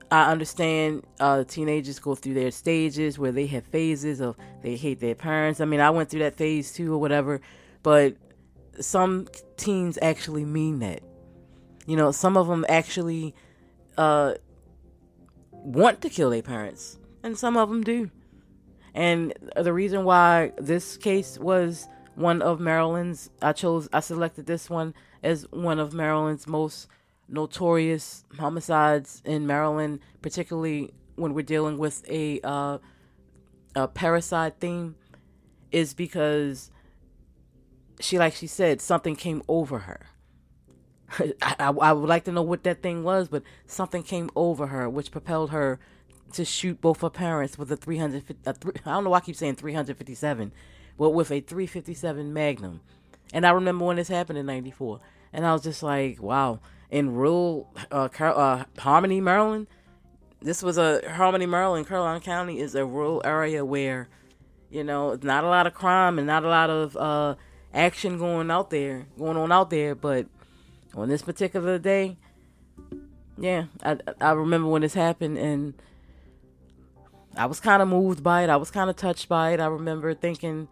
I 0.09 0.31
understand 0.31 1.05
uh, 1.19 1.43
teenagers 1.43 1.99
go 1.99 2.15
through 2.15 2.33
their 2.33 2.49
stages 2.51 3.19
where 3.19 3.31
they 3.31 3.45
have 3.47 3.65
phases 3.65 4.19
of 4.19 4.35
they 4.63 4.75
hate 4.75 4.99
their 4.99 5.15
parents. 5.15 5.61
I 5.61 5.65
mean, 5.65 5.79
I 5.79 5.91
went 5.91 6.09
through 6.09 6.21
that 6.21 6.35
phase 6.35 6.73
too, 6.73 6.93
or 6.93 6.97
whatever. 6.97 7.39
But 7.83 8.15
some 8.79 9.27
teens 9.57 9.99
actually 10.01 10.45
mean 10.45 10.79
that. 10.79 11.01
You 11.85 11.97
know, 11.97 12.11
some 12.11 12.35
of 12.35 12.47
them 12.47 12.65
actually 12.67 13.35
uh, 13.97 14.35
want 15.51 16.01
to 16.01 16.09
kill 16.09 16.31
their 16.31 16.41
parents, 16.41 16.97
and 17.21 17.37
some 17.37 17.57
of 17.57 17.69
them 17.69 17.83
do. 17.83 18.09
And 18.93 19.33
the 19.55 19.73
reason 19.73 20.03
why 20.03 20.51
this 20.57 20.97
case 20.97 21.37
was 21.39 21.87
one 22.15 22.41
of 22.41 22.59
Maryland's, 22.59 23.29
I 23.41 23.53
chose, 23.53 23.89
I 23.91 23.99
selected 23.99 24.45
this 24.45 24.69
one 24.69 24.93
as 25.23 25.49
one 25.51 25.79
of 25.79 25.93
Maryland's 25.93 26.47
most 26.47 26.87
notorious 27.27 28.25
homicides 28.39 29.21
in 29.25 29.47
Maryland, 29.47 29.99
particularly 30.21 30.93
when 31.15 31.33
we're 31.33 31.41
dealing 31.43 31.77
with 31.77 32.03
a 32.09 32.39
uh, 32.43 32.77
a 33.75 33.87
parricide 33.87 34.55
theme, 34.59 34.95
is 35.71 35.93
because 35.93 36.71
she, 37.99 38.19
like 38.19 38.35
she 38.35 38.47
said, 38.47 38.81
something 38.81 39.15
came 39.15 39.41
over 39.47 39.79
her. 39.79 40.01
I, 41.19 41.55
I, 41.59 41.67
I 41.69 41.93
would 41.93 42.09
like 42.09 42.25
to 42.25 42.31
know 42.31 42.41
what 42.41 42.63
that 42.63 42.81
thing 42.83 43.03
was, 43.03 43.27
but 43.27 43.43
something 43.65 44.03
came 44.03 44.29
over 44.35 44.67
her, 44.67 44.89
which 44.89 45.11
propelled 45.11 45.51
her 45.51 45.79
to 46.33 46.45
shoot 46.45 46.81
both 46.81 47.01
her 47.01 47.09
parents 47.09 47.57
with 47.57 47.71
a 47.71 47.77
350. 47.77 48.35
A 48.45 48.49
I 48.85 48.93
don't 48.93 49.03
know 49.03 49.11
why 49.11 49.17
I 49.17 49.21
keep 49.21 49.35
saying 49.35 49.55
357, 49.55 50.51
but 50.97 51.11
with 51.11 51.31
a 51.31 51.39
357 51.41 52.33
Magnum. 52.33 52.81
And 53.33 53.45
I 53.45 53.51
remember 53.51 53.85
when 53.85 53.97
this 53.97 54.07
happened 54.07 54.37
in 54.37 54.45
'94, 54.45 54.99
and 55.31 55.45
I 55.45 55.53
was 55.53 55.63
just 55.63 55.83
like, 55.83 56.21
wow. 56.21 56.59
In 56.91 57.15
rural 57.15 57.73
uh, 57.91 58.07
Car- 58.07 58.37
uh, 58.37 58.65
Harmony, 58.77 59.19
Maryland, 59.19 59.65
this 60.41 60.61
was 60.61 60.77
a 60.77 61.01
Harmony, 61.09 61.47
Maryland, 61.47 61.87
Caroline 61.87 62.21
County 62.21 62.59
is 62.59 62.75
a 62.75 62.85
rural 62.85 63.21
area 63.25 63.65
where, 63.65 64.09
you 64.69 64.83
know, 64.83 65.17
not 65.23 65.43
a 65.43 65.47
lot 65.47 65.65
of 65.65 65.73
crime 65.73 66.19
and 66.19 66.27
not 66.27 66.43
a 66.43 66.49
lot 66.49 66.69
of 66.69 66.95
uh, 66.95 67.35
action 67.73 68.19
going 68.19 68.51
out 68.51 68.69
there, 68.69 69.07
going 69.17 69.37
on 69.37 69.51
out 69.51 69.71
there, 69.71 69.95
but 69.95 70.27
on 70.93 71.09
this 71.09 71.23
particular 71.23 71.79
day, 71.79 72.17
yeah, 73.37 73.65
I 73.81 73.97
I 74.21 74.31
remember 74.31 74.67
when 74.67 74.83
this 74.83 74.93
happened 74.93 75.37
and 75.37 75.73
I 77.35 77.47
was 77.47 77.59
kind 77.59 77.81
of 77.81 77.87
moved 77.87 78.21
by 78.21 78.43
it. 78.43 78.49
I 78.49 78.57
was 78.57 78.69
kind 78.69 78.89
of 78.89 78.95
touched 78.95 79.27
by 79.27 79.51
it. 79.51 79.59
I 79.59 79.65
remember 79.65 80.13
thinking 80.13 80.67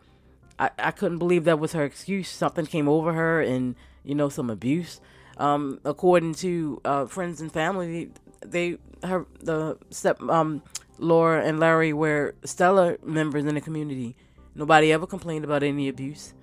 I, 0.59 0.69
I 0.77 0.91
couldn't 0.91 1.17
believe 1.17 1.45
that 1.45 1.59
was 1.59 1.73
her 1.73 1.83
excuse. 1.83 2.29
Something 2.29 2.65
came 2.65 2.87
over 2.87 3.13
her 3.13 3.41
and, 3.41 3.75
you 4.03 4.15
know, 4.15 4.29
some 4.29 4.49
abuse. 4.49 5.01
Um, 5.37 5.79
according 5.85 6.35
to 6.35 6.81
uh, 6.85 7.05
friends 7.05 7.41
and 7.41 7.51
family, 7.51 8.11
they 8.45 8.77
her 9.03 9.25
the 9.39 9.77
step 9.89 10.21
um 10.23 10.61
Laura 10.99 11.43
and 11.43 11.59
Larry 11.59 11.93
were 11.93 12.35
stellar 12.43 12.97
members 13.03 13.45
in 13.45 13.55
the 13.55 13.61
community. 13.61 14.15
Nobody 14.53 14.91
ever 14.91 15.07
complained 15.07 15.43
about 15.43 15.63
any 15.63 15.87
abuse. 15.87 16.33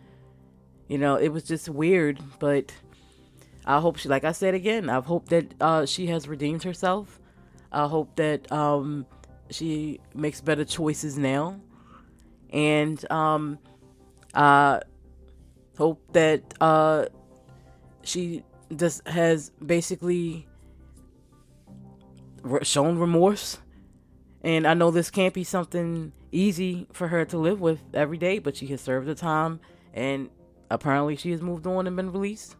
You 0.88 0.98
know, 0.98 1.14
it 1.16 1.28
was 1.28 1.44
just 1.44 1.68
weird, 1.68 2.18
but 2.40 2.72
I 3.64 3.78
hope 3.80 3.98
she, 3.98 4.08
like 4.08 4.24
I 4.24 4.32
said 4.32 4.54
again, 4.54 4.88
I 4.88 5.00
hope 5.00 5.28
that 5.28 5.54
uh, 5.60 5.86
she 5.86 6.06
has 6.06 6.26
redeemed 6.26 6.64
herself. 6.64 7.20
I 7.70 7.86
hope 7.86 8.16
that 8.16 8.50
um, 8.50 9.06
she 9.50 10.00
makes 10.14 10.40
better 10.40 10.64
choices 10.64 11.18
now, 11.18 11.60
and 12.50 12.98
um, 13.12 13.58
I 14.38 14.82
hope 15.76 16.00
that 16.12 16.54
uh, 16.60 17.06
she 18.02 18.44
just 18.74 19.06
has 19.08 19.50
basically 19.64 20.46
shown 22.62 22.98
remorse. 22.98 23.58
And 24.44 24.64
I 24.64 24.74
know 24.74 24.92
this 24.92 25.10
can't 25.10 25.34
be 25.34 25.42
something 25.42 26.12
easy 26.30 26.86
for 26.92 27.08
her 27.08 27.24
to 27.24 27.36
live 27.36 27.60
with 27.60 27.80
every 27.92 28.16
day, 28.16 28.38
but 28.38 28.56
she 28.56 28.68
has 28.68 28.80
served 28.80 29.08
the 29.08 29.16
time, 29.16 29.58
and 29.92 30.30
apparently 30.70 31.16
she 31.16 31.32
has 31.32 31.42
moved 31.42 31.66
on 31.66 31.88
and 31.88 31.96
been 31.96 32.12
released. 32.12 32.54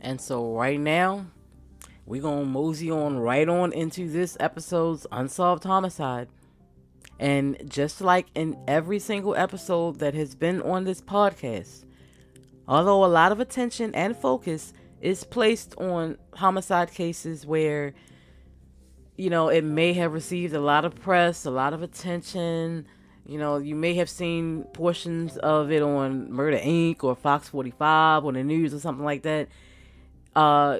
And 0.00 0.20
so 0.20 0.56
right 0.56 0.80
now, 0.80 1.26
we're 2.06 2.22
going 2.22 2.44
to 2.44 2.50
mosey 2.50 2.90
on 2.90 3.20
right 3.20 3.48
on 3.48 3.72
into 3.72 4.10
this 4.10 4.36
episode's 4.40 5.06
Unsolved 5.12 5.62
Homicide. 5.62 6.28
And 7.20 7.62
just 7.68 8.00
like 8.00 8.26
in 8.34 8.56
every 8.66 8.98
single 8.98 9.36
episode 9.36 9.98
that 9.98 10.14
has 10.14 10.34
been 10.34 10.60
on 10.62 10.84
this 10.84 11.00
podcast, 11.00 11.84
although 12.66 13.04
a 13.04 13.06
lot 13.06 13.30
of 13.30 13.38
attention 13.38 13.94
and 13.94 14.16
focus 14.16 14.72
is 15.00 15.22
placed 15.22 15.76
on 15.76 16.16
homicide 16.34 16.90
cases 16.90 17.46
where, 17.46 17.94
you 19.16 19.30
know, 19.30 19.48
it 19.48 19.62
may 19.62 19.92
have 19.92 20.12
received 20.12 20.54
a 20.54 20.60
lot 20.60 20.84
of 20.84 20.94
press, 20.94 21.44
a 21.44 21.50
lot 21.50 21.74
of 21.74 21.82
attention. 21.82 22.86
You 23.26 23.38
know, 23.38 23.58
you 23.58 23.76
may 23.76 23.94
have 23.94 24.08
seen 24.08 24.64
portions 24.72 25.36
of 25.36 25.70
it 25.70 25.82
on 25.82 26.32
Murder 26.32 26.58
Inc. 26.58 27.04
or 27.04 27.14
Fox 27.14 27.48
45 27.50 28.24
or 28.24 28.32
the 28.32 28.42
news 28.42 28.72
or 28.72 28.80
something 28.80 29.04
like 29.04 29.22
that 29.22 29.48
uh, 30.36 30.78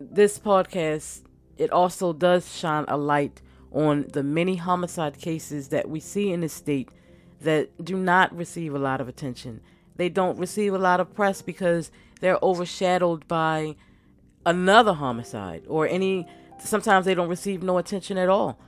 this 0.00 0.38
podcast 0.38 1.22
it 1.56 1.70
also 1.70 2.12
does 2.12 2.56
shine 2.56 2.84
a 2.88 2.96
light 2.96 3.40
on 3.72 4.06
the 4.12 4.22
many 4.22 4.56
homicide 4.56 5.18
cases 5.18 5.68
that 5.68 5.88
we 5.88 6.00
see 6.00 6.32
in 6.32 6.40
the 6.40 6.48
state 6.48 6.88
that 7.40 7.84
do 7.84 7.96
not 7.96 8.34
receive 8.36 8.74
a 8.74 8.78
lot 8.78 9.00
of 9.00 9.08
attention. 9.08 9.60
They 9.96 10.08
don't 10.08 10.38
receive 10.38 10.74
a 10.74 10.78
lot 10.78 11.00
of 11.00 11.14
press 11.14 11.42
because 11.42 11.90
they're 12.20 12.38
overshadowed 12.42 13.26
by 13.28 13.76
another 14.46 14.94
homicide 14.94 15.64
or 15.68 15.86
any 15.86 16.26
sometimes 16.58 17.04
they 17.06 17.14
don't 17.14 17.28
receive 17.28 17.62
no 17.62 17.78
attention 17.78 18.16
at 18.16 18.28
all. 18.28 18.58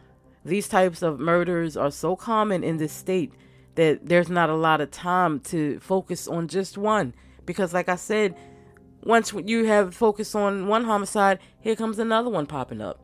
These 0.45 0.69
types 0.69 1.03
of 1.03 1.21
murders 1.21 1.77
are 1.77 1.91
so 1.91 2.17
common 2.17 2.65
in 2.65 2.77
this 2.77 2.93
state 2.93 3.33
that 3.77 4.07
there's 4.07 4.29
not 4.29 4.51
a 4.51 4.55
lot 4.55 4.81
of 4.81 4.91
time 4.91 5.41
to 5.41 5.81
focus 5.81 6.29
on 6.29 6.49
just 6.49 6.77
one 6.77 7.15
because 7.47 7.73
like 7.73 7.89
I 7.89 7.97
said, 7.97 8.37
once 9.03 9.33
you 9.33 9.65
have 9.67 9.95
focused 9.95 10.35
on 10.35 10.67
one 10.67 10.85
homicide, 10.85 11.39
here 11.61 11.77
comes 11.77 11.99
another 11.99 12.31
one 12.31 12.47
popping 12.47 12.81
up. 12.81 13.04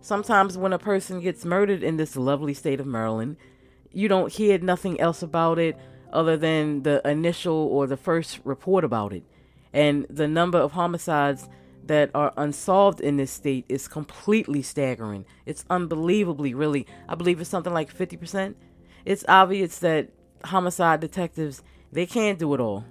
Sometimes 0.00 0.56
when 0.56 0.72
a 0.72 0.78
person 0.78 1.20
gets 1.20 1.44
murdered 1.44 1.82
in 1.82 1.96
this 1.96 2.16
lovely 2.16 2.54
state 2.54 2.80
of 2.80 2.86
Maryland, 2.86 3.36
you 3.92 4.08
don't 4.08 4.32
hear 4.32 4.58
nothing 4.58 5.00
else 5.00 5.22
about 5.22 5.58
it 5.58 5.76
other 6.12 6.36
than 6.36 6.82
the 6.82 7.00
initial 7.08 7.54
or 7.54 7.86
the 7.86 7.96
first 7.96 8.40
report 8.44 8.84
about 8.84 9.12
it. 9.12 9.24
And 9.72 10.06
the 10.08 10.26
number 10.26 10.58
of 10.58 10.72
homicides 10.72 11.48
that 11.84 12.10
are 12.14 12.32
unsolved 12.36 13.00
in 13.00 13.16
this 13.16 13.30
state 13.30 13.64
is 13.68 13.88
completely 13.88 14.62
staggering. 14.62 15.24
It's 15.46 15.64
unbelievably, 15.70 16.54
really. 16.54 16.86
I 17.08 17.14
believe 17.14 17.40
it's 17.40 17.50
something 17.50 17.72
like 17.72 17.94
50%. 17.96 18.54
It's 19.04 19.24
obvious 19.28 19.78
that 19.78 20.08
homicide 20.44 21.00
detectives, 21.00 21.62
they 21.92 22.06
can't 22.06 22.38
do 22.38 22.54
it 22.54 22.60
all. 22.60 22.84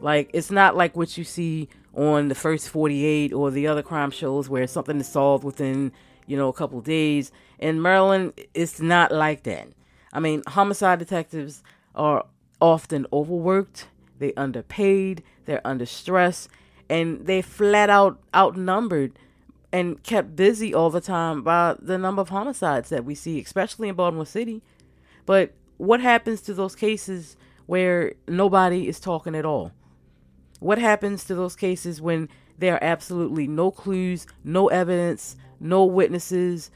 Like, 0.00 0.30
it's 0.32 0.50
not 0.50 0.76
like 0.76 0.96
what 0.96 1.16
you 1.18 1.24
see 1.24 1.68
on 1.94 2.28
the 2.28 2.34
first 2.34 2.68
48 2.70 3.32
or 3.32 3.50
the 3.50 3.66
other 3.66 3.82
crime 3.82 4.10
shows 4.10 4.48
where 4.48 4.66
something 4.66 4.98
is 5.00 5.08
solved 5.08 5.44
within, 5.44 5.92
you 6.30 6.36
know, 6.36 6.48
a 6.48 6.52
couple 6.52 6.80
days. 6.80 7.32
In 7.58 7.82
Maryland, 7.82 8.32
it's 8.54 8.80
not 8.80 9.10
like 9.10 9.42
that. 9.42 9.68
I 10.12 10.20
mean, 10.20 10.44
homicide 10.46 11.00
detectives 11.00 11.64
are 11.94 12.24
often 12.60 13.04
overworked, 13.12 13.88
they 14.20 14.32
underpaid, 14.34 15.24
they're 15.46 15.66
under 15.66 15.86
stress, 15.86 16.48
and 16.88 17.26
they 17.26 17.42
flat 17.42 17.90
out 17.90 18.20
outnumbered 18.34 19.18
and 19.72 20.02
kept 20.04 20.36
busy 20.36 20.72
all 20.72 20.90
the 20.90 21.00
time 21.00 21.42
by 21.42 21.76
the 21.80 21.98
number 21.98 22.22
of 22.22 22.28
homicides 22.28 22.90
that 22.90 23.04
we 23.04 23.14
see, 23.16 23.40
especially 23.40 23.88
in 23.88 23.96
Baltimore 23.96 24.26
City. 24.26 24.62
But 25.26 25.52
what 25.78 26.00
happens 26.00 26.40
to 26.42 26.54
those 26.54 26.76
cases 26.76 27.36
where 27.66 28.14
nobody 28.28 28.86
is 28.86 29.00
talking 29.00 29.34
at 29.34 29.44
all? 29.44 29.72
What 30.60 30.78
happens 30.78 31.24
to 31.24 31.34
those 31.34 31.56
cases 31.56 32.00
when 32.00 32.28
there 32.58 32.74
are 32.74 32.84
absolutely 32.84 33.46
no 33.46 33.70
clues, 33.70 34.26
no 34.44 34.68
evidence, 34.68 35.36
no 35.60 35.84
witnesses, 35.84 36.70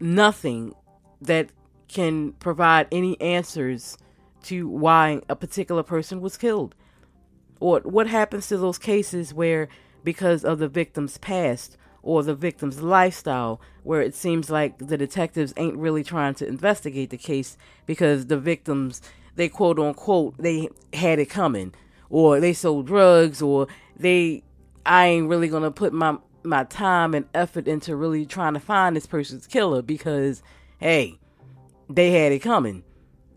nothing 0.00 0.74
that 1.20 1.50
can 1.88 2.32
provide 2.32 2.88
any 2.90 3.20
answers 3.20 3.96
to 4.44 4.68
why 4.68 5.20
a 5.28 5.36
particular 5.36 5.82
person 5.82 6.20
was 6.20 6.36
killed? 6.36 6.74
Or 7.60 7.80
what 7.80 8.08
happens 8.08 8.48
to 8.48 8.58
those 8.58 8.78
cases 8.78 9.32
where, 9.32 9.68
because 10.02 10.44
of 10.44 10.58
the 10.58 10.68
victim's 10.68 11.18
past 11.18 11.76
or 12.02 12.22
the 12.22 12.34
victim's 12.34 12.82
lifestyle, 12.82 13.60
where 13.82 14.02
it 14.02 14.14
seems 14.14 14.50
like 14.50 14.76
the 14.78 14.98
detectives 14.98 15.54
ain't 15.56 15.76
really 15.76 16.04
trying 16.04 16.34
to 16.34 16.46
investigate 16.46 17.10
the 17.10 17.16
case 17.16 17.56
because 17.86 18.26
the 18.26 18.38
victims, 18.38 19.00
they 19.36 19.48
quote 19.48 19.78
unquote, 19.78 20.36
they 20.38 20.68
had 20.92 21.18
it 21.18 21.30
coming, 21.30 21.72
or 22.10 22.40
they 22.40 22.52
sold 22.52 22.86
drugs, 22.86 23.40
or 23.40 23.66
they, 23.96 24.42
I 24.84 25.06
ain't 25.06 25.28
really 25.28 25.48
gonna 25.48 25.70
put 25.70 25.94
my 25.94 26.18
my 26.44 26.64
time 26.64 27.14
and 27.14 27.26
effort 27.34 27.66
into 27.66 27.96
really 27.96 28.26
trying 28.26 28.54
to 28.54 28.60
find 28.60 28.96
this 28.96 29.06
person's 29.06 29.46
killer 29.46 29.82
because, 29.82 30.42
hey, 30.78 31.18
they 31.88 32.10
had 32.10 32.32
it 32.32 32.40
coming. 32.40 32.84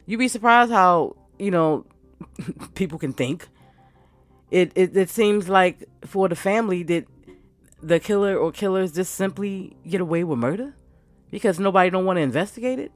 You'd 0.06 0.20
be 0.20 0.28
surprised 0.28 0.72
how, 0.72 1.16
you 1.40 1.52
know, 1.52 1.86
people 2.76 3.00
can 3.00 3.14
think. 3.14 3.48
It, 4.50 4.72
it 4.76 4.96
it 4.96 5.10
seems 5.10 5.50
like 5.50 5.84
for 6.06 6.30
the 6.30 6.36
family 6.36 6.82
that 6.84 7.06
the 7.82 8.00
killer 8.00 8.36
or 8.38 8.52
killers 8.52 8.94
just 8.94 9.14
simply 9.14 9.76
get 9.88 10.00
away 10.00 10.24
with 10.24 10.40
murder 10.40 10.74
because 11.30 11.60
nobody 11.60 11.90
don't 11.90 12.06
want 12.06 12.18
to 12.18 12.22
investigate 12.22 12.80
it. 12.80 12.92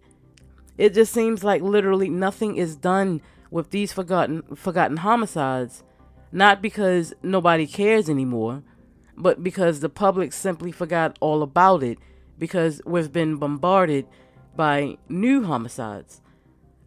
It 0.78 0.94
just 0.94 1.14
seems 1.14 1.44
like 1.44 1.62
literally 1.62 2.10
nothing 2.10 2.56
is 2.56 2.76
done 2.76 3.22
with 3.50 3.72
these 3.72 3.92
forgotten 3.92 4.44
forgotten 4.56 4.98
homicides, 4.98 5.84
not 6.32 6.62
because 6.62 7.14
nobody 7.22 7.68
cares 7.68 8.10
anymore, 8.10 8.64
but 9.18 9.44
because 9.44 9.80
the 9.80 9.90
public 9.90 10.34
simply 10.34 10.72
forgot 10.72 11.18
all 11.20 11.44
about 11.44 11.84
it 11.84 11.98
because 12.38 12.82
we've 12.86 13.12
been 13.12 13.38
bombarded 13.38 14.08
by 14.56 14.98
new 15.08 15.44
homicides. 15.44 16.22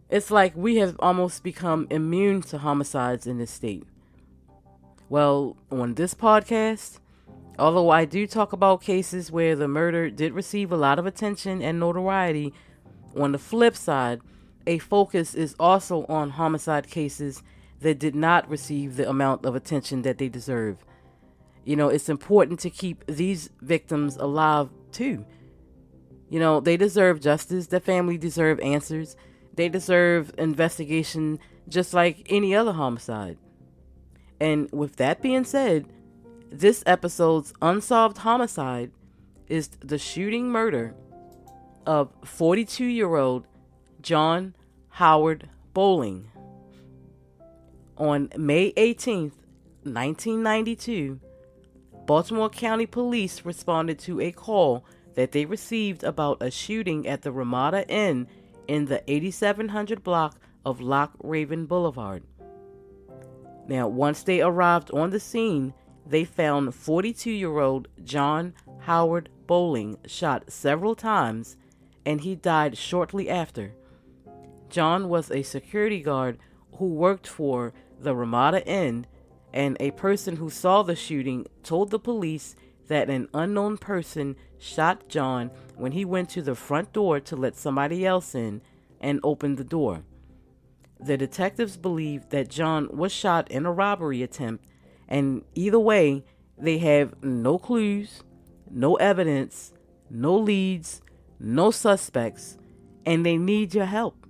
It's 0.09 0.29
like 0.29 0.55
we 0.55 0.77
have 0.77 0.95
almost 0.99 1.43
become 1.43 1.87
immune 1.89 2.41
to 2.43 2.59
homicides 2.59 3.25
in 3.25 3.37
this 3.37 3.51
state. 3.51 3.83
Well, 5.09 5.55
on 5.71 5.95
this 5.95 6.13
podcast, 6.13 6.99
although 7.57 7.89
I 7.89 8.05
do 8.05 8.27
talk 8.27 8.53
about 8.53 8.81
cases 8.81 9.31
where 9.31 9.55
the 9.55 9.67
murder 9.67 10.09
did 10.09 10.33
receive 10.33 10.71
a 10.71 10.77
lot 10.77 10.99
of 10.99 11.05
attention 11.05 11.61
and 11.61 11.79
notoriety, 11.79 12.53
on 13.15 13.31
the 13.31 13.39
flip 13.39 13.75
side, 13.75 14.21
a 14.67 14.77
focus 14.79 15.35
is 15.35 15.55
also 15.59 16.05
on 16.07 16.31
homicide 16.31 16.87
cases 16.87 17.43
that 17.81 17.99
did 17.99 18.15
not 18.15 18.49
receive 18.49 18.95
the 18.95 19.09
amount 19.09 19.45
of 19.45 19.55
attention 19.55 20.01
that 20.01 20.17
they 20.17 20.27
deserve. 20.27 20.83
You 21.65 21.75
know, 21.75 21.89
it's 21.89 22.09
important 22.09 22.59
to 22.61 22.69
keep 22.69 23.03
these 23.07 23.49
victims 23.61 24.15
alive 24.15 24.69
too. 24.91 25.25
You 26.29 26.39
know, 26.39 26.59
they 26.59 26.77
deserve 26.77 27.19
justice. 27.19 27.67
Their 27.67 27.79
family 27.79 28.17
deserve 28.17 28.59
answers. 28.59 29.15
They 29.53 29.67
deserve 29.67 30.33
investigation 30.37 31.39
just 31.67 31.93
like 31.93 32.25
any 32.29 32.55
other 32.55 32.73
homicide. 32.73 33.37
And 34.39 34.69
with 34.71 34.97
that 34.97 35.21
being 35.21 35.43
said, 35.43 35.87
this 36.51 36.83
episode's 36.85 37.53
unsolved 37.61 38.19
homicide 38.19 38.91
is 39.47 39.69
the 39.79 39.97
shooting 39.97 40.49
murder 40.49 40.93
of 41.85 42.11
42 42.23 42.85
year 42.85 43.15
old 43.15 43.47
John 44.01 44.55
Howard 44.89 45.49
Bowling. 45.73 46.29
On 47.97 48.29
May 48.37 48.73
18th, 48.73 49.33
1992, 49.83 51.19
Baltimore 52.05 52.49
County 52.49 52.85
Police 52.85 53.45
responded 53.45 53.97
to 53.99 54.21
a 54.21 54.31
call 54.31 54.85
that 55.15 55.31
they 55.31 55.45
received 55.45 56.03
about 56.03 56.41
a 56.41 56.51
shooting 56.51 57.07
at 57.07 57.23
the 57.23 57.31
Ramada 57.31 57.87
Inn 57.89 58.27
in 58.67 58.85
the 58.85 59.03
8700 59.11 60.03
block 60.03 60.39
of 60.65 60.81
Loch 60.81 61.13
Raven 61.23 61.65
Boulevard. 61.65 62.23
Now, 63.67 63.87
once 63.87 64.21
they 64.21 64.41
arrived 64.41 64.91
on 64.91 65.09
the 65.09 65.19
scene, 65.19 65.73
they 66.05 66.25
found 66.25 66.75
42 66.75 67.31
year 67.31 67.59
old 67.59 67.87
John 68.03 68.53
Howard 68.81 69.29
Bowling 69.47 69.97
shot 70.05 70.51
several 70.51 70.93
times 70.93 71.57
and 72.05 72.21
he 72.21 72.35
died 72.35 72.77
shortly 72.77 73.29
after. 73.29 73.73
John 74.69 75.09
was 75.09 75.31
a 75.31 75.41
security 75.41 76.01
guard 76.01 76.37
who 76.77 76.85
worked 76.85 77.27
for 77.27 77.73
the 77.99 78.15
Ramada 78.15 78.63
Inn, 78.67 79.07
and 79.55 79.77
a 79.79 79.91
person 79.91 80.35
who 80.35 80.49
saw 80.49 80.83
the 80.83 80.97
shooting 80.97 81.47
told 81.63 81.89
the 81.89 81.97
police 81.97 82.55
that 82.87 83.09
an 83.09 83.29
unknown 83.33 83.77
person 83.77 84.35
shot 84.59 85.07
John 85.07 85.49
when 85.75 85.93
he 85.93 86.03
went 86.03 86.29
to 86.31 86.41
the 86.41 86.55
front 86.55 86.91
door 86.91 87.21
to 87.21 87.35
let 87.37 87.55
somebody 87.55 88.05
else 88.05 88.35
in 88.35 88.61
and 88.99 89.21
opened 89.23 89.57
the 89.57 89.63
door. 89.63 90.03
The 90.99 91.17
detectives 91.17 91.77
believe 91.77 92.29
that 92.29 92.49
John 92.49 92.89
was 92.95 93.13
shot 93.13 93.49
in 93.49 93.65
a 93.65 93.71
robbery 93.71 94.21
attempt, 94.21 94.65
and 95.07 95.43
either 95.55 95.79
way, 95.79 96.25
they 96.57 96.77
have 96.79 97.23
no 97.23 97.57
clues, 97.57 98.23
no 98.69 98.95
evidence, 98.95 99.73
no 100.09 100.37
leads, 100.37 101.01
no 101.39 101.71
suspects, 101.71 102.57
and 103.05 103.25
they 103.25 103.37
need 103.37 103.73
your 103.73 103.85
help. 103.85 104.27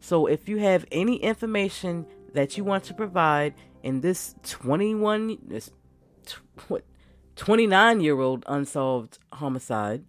So 0.00 0.26
if 0.26 0.48
you 0.48 0.58
have 0.58 0.86
any 0.90 1.16
information 1.16 2.06
that 2.32 2.56
you 2.56 2.64
want 2.64 2.84
to 2.84 2.94
provide 2.94 3.54
in 3.84 4.00
this 4.00 4.34
21 4.44 5.38
this 5.46 5.70
what 6.68 6.84
29 7.36 8.00
year 8.00 8.18
old 8.18 8.42
unsolved 8.48 9.18
homicide, 9.34 10.04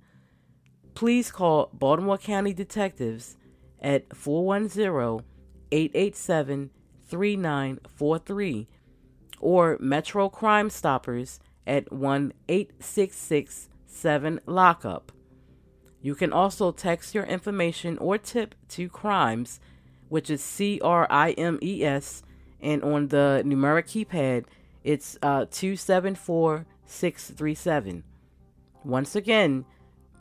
please 0.93 1.29
call 1.29 1.69
Baltimore 1.73 2.17
County 2.17 2.53
Detectives 2.53 3.35
at 3.81 4.15
410 4.15 5.25
887 5.71 6.69
3943 7.07 8.67
or 9.41 9.77
Metro 9.79 10.29
Crime 10.29 10.69
Stoppers 10.69 11.39
at 11.67 11.91
1 11.91 12.33
866 12.47 13.69
7 13.85 14.39
Lockup. 14.45 15.11
You 16.01 16.15
can 16.15 16.31
also 16.31 16.71
text 16.71 17.13
your 17.13 17.25
information 17.25 17.97
or 17.97 18.17
tip 18.17 18.55
to 18.69 18.87
CRIMES, 18.87 19.59
which 20.07 20.29
is 20.29 20.41
C 20.41 20.79
R 20.81 21.07
I 21.09 21.31
M 21.31 21.59
E 21.61 21.83
S, 21.83 22.23
and 22.61 22.83
on 22.83 23.09
the 23.09 23.43
numeric 23.45 23.85
keypad, 23.85 24.45
it's 24.83 25.17
uh, 25.21 25.45
274 25.49 26.65
637. 26.85 28.03
Once 28.83 29.15
again, 29.15 29.65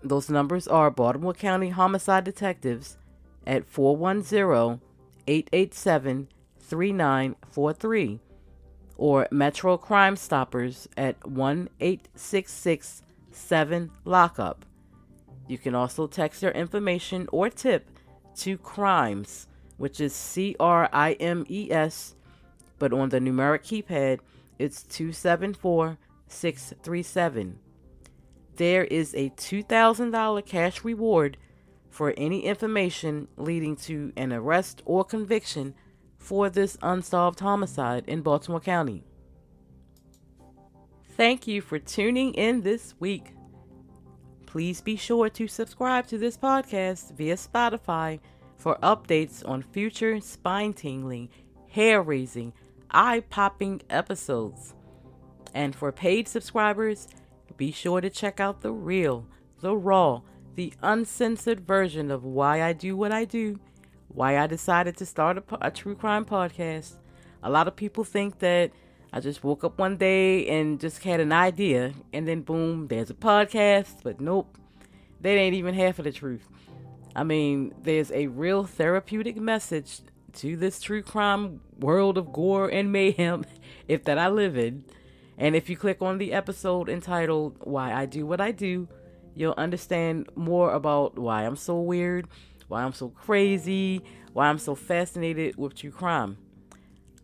those 0.02 0.30
numbers 0.30 0.66
are 0.68 0.90
Baltimore 0.90 1.34
County 1.34 1.70
Homicide 1.70 2.24
Detectives 2.24 2.96
at 3.46 3.66
410 3.66 4.80
887 5.26 6.28
3943 6.58 8.20
or 8.96 9.28
Metro 9.30 9.76
Crime 9.76 10.16
Stoppers 10.16 10.88
at 10.96 11.26
1 11.26 11.68
866 11.80 13.02
7 13.30 13.90
Lockup. 14.04 14.64
You 15.48 15.58
can 15.58 15.74
also 15.74 16.06
text 16.06 16.42
your 16.42 16.52
information 16.52 17.28
or 17.32 17.50
tip 17.50 17.90
to 18.36 18.56
CRIMES, 18.58 19.48
which 19.76 20.00
is 20.00 20.14
C 20.14 20.56
R 20.58 20.88
I 20.92 21.12
M 21.14 21.44
E 21.48 21.70
S, 21.70 22.14
but 22.78 22.92
on 22.92 23.08
the 23.08 23.20
numeric 23.20 23.62
keypad, 23.62 24.20
it's 24.58 24.82
274 24.82 25.98
637. 26.28 27.58
There 28.56 28.84
is 28.84 29.14
a 29.14 29.30
$2,000 29.30 30.46
cash 30.46 30.84
reward 30.84 31.36
for 31.90 32.14
any 32.16 32.44
information 32.44 33.28
leading 33.36 33.76
to 33.76 34.12
an 34.16 34.32
arrest 34.32 34.82
or 34.84 35.04
conviction 35.04 35.74
for 36.18 36.48
this 36.48 36.78
unsolved 36.82 37.40
homicide 37.40 38.04
in 38.06 38.22
Baltimore 38.22 38.60
County. 38.60 39.04
Thank 41.16 41.46
you 41.46 41.60
for 41.60 41.78
tuning 41.78 42.34
in 42.34 42.62
this 42.62 42.94
week. 42.98 43.34
Please 44.46 44.80
be 44.80 44.96
sure 44.96 45.28
to 45.30 45.46
subscribe 45.46 46.06
to 46.08 46.18
this 46.18 46.36
podcast 46.36 47.12
via 47.12 47.36
Spotify 47.36 48.20
for 48.56 48.78
updates 48.82 49.46
on 49.48 49.62
future 49.62 50.20
spine 50.20 50.72
tingling, 50.72 51.28
hair 51.68 52.02
raising, 52.02 52.52
eye 52.94 53.20
popping 53.28 53.82
episodes. 53.90 54.74
And 55.52 55.74
for 55.74 55.92
paid 55.92 56.28
subscribers, 56.28 57.08
be 57.56 57.70
sure 57.70 58.00
to 58.00 58.08
check 58.08 58.40
out 58.40 58.62
the 58.62 58.72
real, 58.72 59.26
the 59.60 59.76
raw, 59.76 60.22
the 60.54 60.72
uncensored 60.82 61.60
version 61.60 62.10
of 62.10 62.24
why 62.24 62.62
I 62.62 62.72
do 62.72 62.96
what 62.96 63.12
I 63.12 63.24
do, 63.24 63.58
why 64.08 64.38
I 64.38 64.46
decided 64.46 64.96
to 64.96 65.06
start 65.06 65.38
a, 65.38 65.42
a 65.60 65.70
true 65.70 65.94
crime 65.94 66.24
podcast. 66.24 66.96
A 67.42 67.50
lot 67.50 67.68
of 67.68 67.76
people 67.76 68.04
think 68.04 68.38
that 68.38 68.70
I 69.12 69.20
just 69.20 69.44
woke 69.44 69.64
up 69.64 69.78
one 69.78 69.96
day 69.96 70.48
and 70.48 70.80
just 70.80 71.02
had 71.02 71.20
an 71.20 71.32
idea, 71.32 71.92
and 72.12 72.26
then 72.26 72.40
boom, 72.40 72.88
there's 72.88 73.10
a 73.10 73.14
podcast. 73.14 74.02
But 74.02 74.20
nope, 74.20 74.56
that 75.20 75.30
ain't 75.30 75.54
even 75.54 75.74
half 75.74 75.98
of 75.98 76.04
the 76.04 76.12
truth. 76.12 76.48
I 77.14 77.22
mean, 77.22 77.74
there's 77.82 78.10
a 78.10 78.26
real 78.26 78.64
therapeutic 78.64 79.36
message 79.36 80.00
to 80.36 80.56
this 80.56 80.80
true 80.80 81.02
crime 81.02 81.60
world 81.78 82.18
of 82.18 82.32
gore 82.32 82.68
and 82.68 82.92
mayhem, 82.92 83.44
if 83.88 84.04
that 84.04 84.18
I 84.18 84.28
live 84.28 84.56
in. 84.56 84.84
And 85.36 85.56
if 85.56 85.68
you 85.68 85.76
click 85.76 86.00
on 86.00 86.18
the 86.18 86.32
episode 86.32 86.88
entitled 86.88 87.56
Why 87.60 87.92
I 87.92 88.06
Do 88.06 88.26
What 88.26 88.40
I 88.40 88.52
Do, 88.52 88.88
you'll 89.34 89.54
understand 89.56 90.28
more 90.34 90.72
about 90.72 91.18
why 91.18 91.42
I'm 91.42 91.56
so 91.56 91.80
weird, 91.80 92.28
why 92.68 92.82
I'm 92.82 92.92
so 92.92 93.08
crazy, 93.08 94.02
why 94.32 94.48
I'm 94.48 94.58
so 94.58 94.74
fascinated 94.74 95.56
with 95.56 95.74
true 95.74 95.90
crime. 95.90 96.38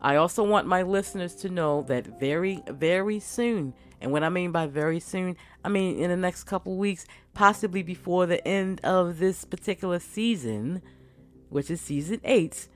I 0.01 0.17
also 0.17 0.43
want 0.43 0.67
my 0.67 0.83
listeners 0.83 1.35
to 1.37 1.51
know 1.51 1.83
that 1.83 2.19
very, 2.19 2.63
very 2.69 3.21
soon, 3.21 3.75
and 4.01 4.13
what 4.13 4.23
I 4.23 4.31
mean 4.31 4.51
by 4.51 4.67
very 4.67 4.99
soon, 4.99 5.37
I 5.63 5.69
mean 5.69 5.99
in 5.99 6.09
the 6.09 6.17
next 6.17 6.45
couple 6.45 6.77
weeks, 6.77 7.05
possibly 7.35 7.83
before 7.83 8.27
the 8.27 8.47
end 8.49 8.81
of 8.83 9.19
this 9.19 9.45
particular 9.45 9.99
season, 9.99 10.81
which 11.51 11.71
is 11.71 11.83
season 11.83 12.21
eight, 12.25 12.69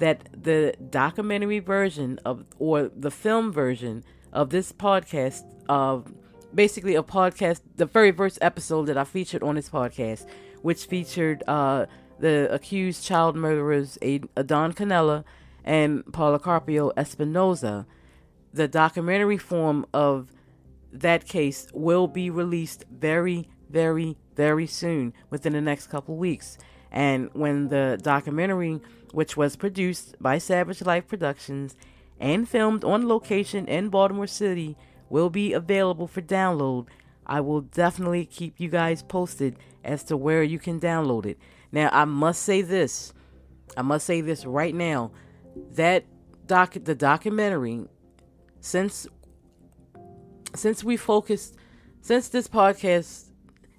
that 0.00 0.28
the 0.32 0.74
documentary 0.90 1.60
version 1.60 2.18
of, 2.24 2.44
or 2.58 2.88
the 2.88 3.10
film 3.10 3.52
version 3.52 4.02
of 4.32 4.50
this 4.50 4.72
podcast 4.72 5.44
of 5.68 6.12
basically 6.54 6.94
a 6.96 7.02
podcast, 7.02 7.60
the 7.76 7.86
very 7.86 8.10
first 8.10 8.38
episode 8.40 8.86
that 8.86 8.98
I 8.98 9.04
featured 9.04 9.42
on 9.42 9.54
this 9.54 9.68
podcast, 9.68 10.26
which 10.62 10.86
featured 10.86 11.44
uh, 11.46 11.86
the 12.18 12.52
accused 12.52 13.04
child 13.04 13.36
murderers 13.36 13.98
Adan 14.02 14.72
Canela 14.72 15.24
and 15.64 16.04
Policarpio 16.06 16.92
Espinoza. 16.94 17.86
The 18.52 18.68
documentary 18.68 19.38
form 19.38 19.86
of 19.94 20.32
that 20.92 21.26
case 21.26 21.68
will 21.72 22.08
be 22.08 22.30
released 22.30 22.84
very, 22.90 23.48
very, 23.68 24.16
very 24.34 24.66
soon, 24.66 25.12
within 25.28 25.52
the 25.52 25.60
next 25.60 25.86
couple 25.88 26.16
weeks. 26.16 26.58
And 26.90 27.30
when 27.32 27.68
the 27.68 27.98
documentary, 28.02 28.80
which 29.12 29.36
was 29.36 29.56
produced 29.56 30.16
by 30.20 30.38
Savage 30.38 30.82
Life 30.82 31.06
Productions 31.06 31.76
and 32.18 32.48
filmed 32.48 32.84
on 32.84 33.08
location 33.08 33.66
in 33.66 33.88
Baltimore 33.88 34.26
City 34.26 34.76
will 35.08 35.30
be 35.30 35.52
available 35.52 36.06
for 36.06 36.22
download. 36.22 36.86
I 37.26 37.40
will 37.40 37.60
definitely 37.60 38.24
keep 38.26 38.58
you 38.58 38.68
guys 38.68 39.02
posted 39.02 39.56
as 39.84 40.02
to 40.04 40.16
where 40.16 40.42
you 40.42 40.58
can 40.58 40.80
download 40.80 41.26
it. 41.26 41.38
Now, 41.72 41.88
I 41.92 42.04
must 42.04 42.42
say 42.42 42.62
this. 42.62 43.12
I 43.76 43.82
must 43.82 44.06
say 44.06 44.20
this 44.20 44.44
right 44.44 44.74
now. 44.74 45.12
That 45.72 46.04
doc 46.46 46.76
the 46.82 46.94
documentary 46.94 47.86
since 48.60 49.06
since 50.54 50.82
we 50.82 50.96
focused 50.96 51.54
since 52.00 52.28
this 52.28 52.48
podcast 52.48 53.29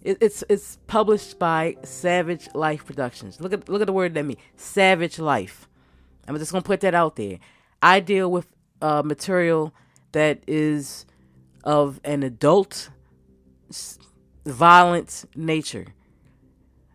it, 0.03 0.17
it's 0.21 0.43
it's 0.49 0.77
published 0.87 1.37
by 1.37 1.77
Savage 1.83 2.47
Life 2.53 2.85
Productions. 2.85 3.39
Look 3.39 3.53
at 3.53 3.69
look 3.69 3.81
at 3.81 3.87
the 3.87 3.93
word 3.93 4.13
that 4.15 4.23
means 4.23 4.39
Savage 4.55 5.19
Life. 5.19 5.67
I'm 6.27 6.37
just 6.37 6.51
gonna 6.51 6.61
put 6.61 6.81
that 6.81 6.95
out 6.95 7.15
there. 7.15 7.39
I 7.81 7.99
deal 7.99 8.31
with 8.31 8.47
uh, 8.81 9.03
material 9.03 9.73
that 10.11 10.41
is 10.47 11.05
of 11.63 11.99
an 12.03 12.23
adult 12.23 12.89
violent 14.45 15.25
nature. 15.35 15.87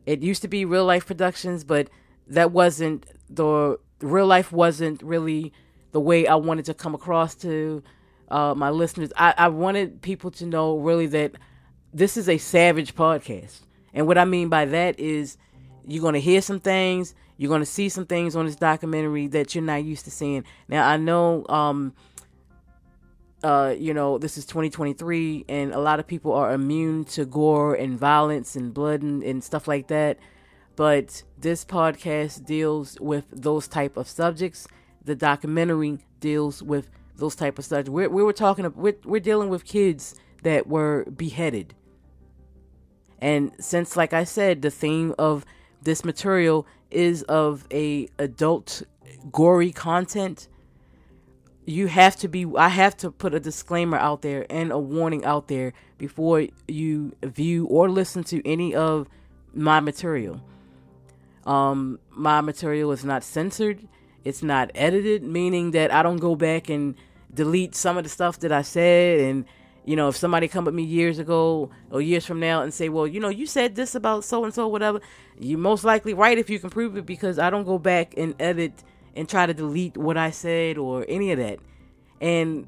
It 0.04 0.22
used 0.22 0.42
to 0.42 0.48
be 0.48 0.64
real 0.64 0.84
life 0.84 1.06
productions, 1.06 1.64
but 1.64 1.88
that 2.26 2.52
wasn't 2.52 3.06
the 3.28 3.78
real 4.00 4.26
life 4.26 4.52
wasn't 4.52 5.02
really 5.02 5.52
the 5.92 6.00
way 6.00 6.26
I 6.26 6.34
wanted 6.34 6.64
to 6.66 6.74
come 6.74 6.94
across 6.94 7.34
to 7.36 7.82
uh, 8.28 8.54
my 8.54 8.70
listeners. 8.70 9.12
I, 9.16 9.34
I 9.36 9.48
wanted 9.48 10.02
people 10.02 10.30
to 10.32 10.46
know 10.46 10.78
really 10.78 11.06
that 11.06 11.32
this 11.96 12.16
is 12.16 12.28
a 12.28 12.38
savage 12.38 12.94
podcast. 12.94 13.60
And 13.94 14.06
what 14.06 14.18
I 14.18 14.24
mean 14.24 14.48
by 14.48 14.66
that 14.66 15.00
is 15.00 15.38
you're 15.86 16.02
going 16.02 16.14
to 16.14 16.20
hear 16.20 16.42
some 16.42 16.60
things 16.60 17.14
you're 17.36 17.48
going 17.48 17.60
to 17.60 17.66
see 17.66 17.88
some 17.88 18.06
things 18.06 18.34
on 18.34 18.46
this 18.46 18.56
documentary 18.56 19.26
that 19.28 19.54
you're 19.54 19.64
not 19.64 19.84
used 19.84 20.04
to 20.06 20.10
seeing. 20.10 20.44
Now, 20.68 20.88
I 20.88 20.96
know, 20.96 21.44
um, 21.48 21.92
uh, 23.42 23.74
you 23.78 23.92
know, 23.92 24.18
this 24.18 24.38
is 24.38 24.46
2023, 24.46 25.44
and 25.48 25.72
a 25.72 25.78
lot 25.78 26.00
of 26.00 26.06
people 26.06 26.32
are 26.32 26.52
immune 26.52 27.04
to 27.04 27.26
gore 27.26 27.74
and 27.74 27.98
violence 27.98 28.56
and 28.56 28.72
blood 28.72 29.02
and, 29.02 29.22
and 29.22 29.44
stuff 29.44 29.68
like 29.68 29.88
that. 29.88 30.18
But 30.76 31.22
this 31.38 31.64
podcast 31.64 32.44
deals 32.46 32.98
with 33.00 33.24
those 33.30 33.68
type 33.68 33.96
of 33.96 34.08
subjects. 34.08 34.66
The 35.04 35.14
documentary 35.14 35.98
deals 36.20 36.62
with 36.62 36.88
those 37.16 37.34
type 37.34 37.58
of 37.58 37.64
subjects. 37.64 37.90
We're, 37.90 38.08
we 38.08 38.22
were 38.22 38.32
talking, 38.32 38.70
we're, 38.74 38.96
we're 39.04 39.20
dealing 39.20 39.50
with 39.50 39.64
kids 39.64 40.14
that 40.42 40.66
were 40.66 41.04
beheaded. 41.04 41.74
And 43.20 43.52
since, 43.58 43.96
like 43.96 44.12
I 44.12 44.24
said, 44.24 44.62
the 44.62 44.70
theme 44.70 45.14
of 45.18 45.44
this 45.82 46.04
material 46.04 46.66
is 46.90 47.22
of 47.24 47.66
a 47.72 48.08
adult 48.18 48.82
gory 49.32 49.72
content 49.72 50.48
you 51.66 51.88
have 51.88 52.14
to 52.14 52.28
be 52.28 52.46
i 52.56 52.68
have 52.68 52.96
to 52.96 53.10
put 53.10 53.34
a 53.34 53.40
disclaimer 53.40 53.98
out 53.98 54.22
there 54.22 54.46
and 54.48 54.70
a 54.70 54.78
warning 54.78 55.24
out 55.24 55.48
there 55.48 55.72
before 55.98 56.46
you 56.68 57.12
view 57.22 57.66
or 57.66 57.90
listen 57.90 58.22
to 58.22 58.46
any 58.48 58.74
of 58.74 59.08
my 59.52 59.80
material. 59.80 60.40
Um 61.44 61.98
my 62.10 62.40
material 62.40 62.92
is 62.92 63.04
not 63.04 63.24
censored. 63.24 63.88
It's 64.24 64.42
not 64.42 64.70
edited 64.74 65.22
meaning 65.22 65.70
that 65.72 65.92
i 65.92 66.02
don't 66.02 66.18
go 66.18 66.34
back 66.34 66.68
and 66.68 66.94
delete 67.32 67.74
some 67.74 67.96
of 67.96 68.04
the 68.04 68.10
stuff 68.10 68.40
that 68.40 68.52
i 68.52 68.62
said 68.62 69.20
and 69.20 69.44
you 69.86 69.94
know, 69.94 70.08
if 70.08 70.16
somebody 70.16 70.48
come 70.48 70.66
at 70.66 70.74
me 70.74 70.82
years 70.82 71.20
ago 71.20 71.70
or 71.90 72.02
years 72.02 72.26
from 72.26 72.40
now 72.40 72.60
and 72.62 72.74
say, 72.74 72.88
well, 72.88 73.06
you 73.06 73.20
know, 73.20 73.28
you 73.28 73.46
said 73.46 73.76
this 73.76 73.94
about 73.94 74.24
so 74.24 74.44
and 74.44 74.52
so, 74.52 74.66
whatever, 74.66 75.00
you're 75.38 75.60
most 75.60 75.84
likely 75.84 76.12
right 76.12 76.36
if 76.36 76.50
you 76.50 76.58
can 76.58 76.70
prove 76.70 76.96
it 76.96 77.06
because 77.06 77.38
I 77.38 77.50
don't 77.50 77.64
go 77.64 77.78
back 77.78 78.14
and 78.16 78.34
edit 78.40 78.72
and 79.14 79.28
try 79.28 79.46
to 79.46 79.54
delete 79.54 79.96
what 79.96 80.16
I 80.16 80.30
said 80.30 80.76
or 80.76 81.06
any 81.08 81.30
of 81.30 81.38
that. 81.38 81.60
And 82.20 82.66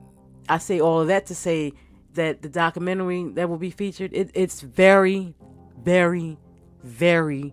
I 0.48 0.58
say 0.58 0.80
all 0.80 1.00
of 1.00 1.08
that 1.08 1.26
to 1.26 1.34
say 1.34 1.72
that 2.14 2.40
the 2.42 2.48
documentary 2.48 3.24
that 3.34 3.50
will 3.50 3.58
be 3.58 3.70
featured, 3.70 4.12
it, 4.14 4.30
it's 4.34 4.60
very, 4.60 5.34
very, 5.82 6.38
very 6.84 7.52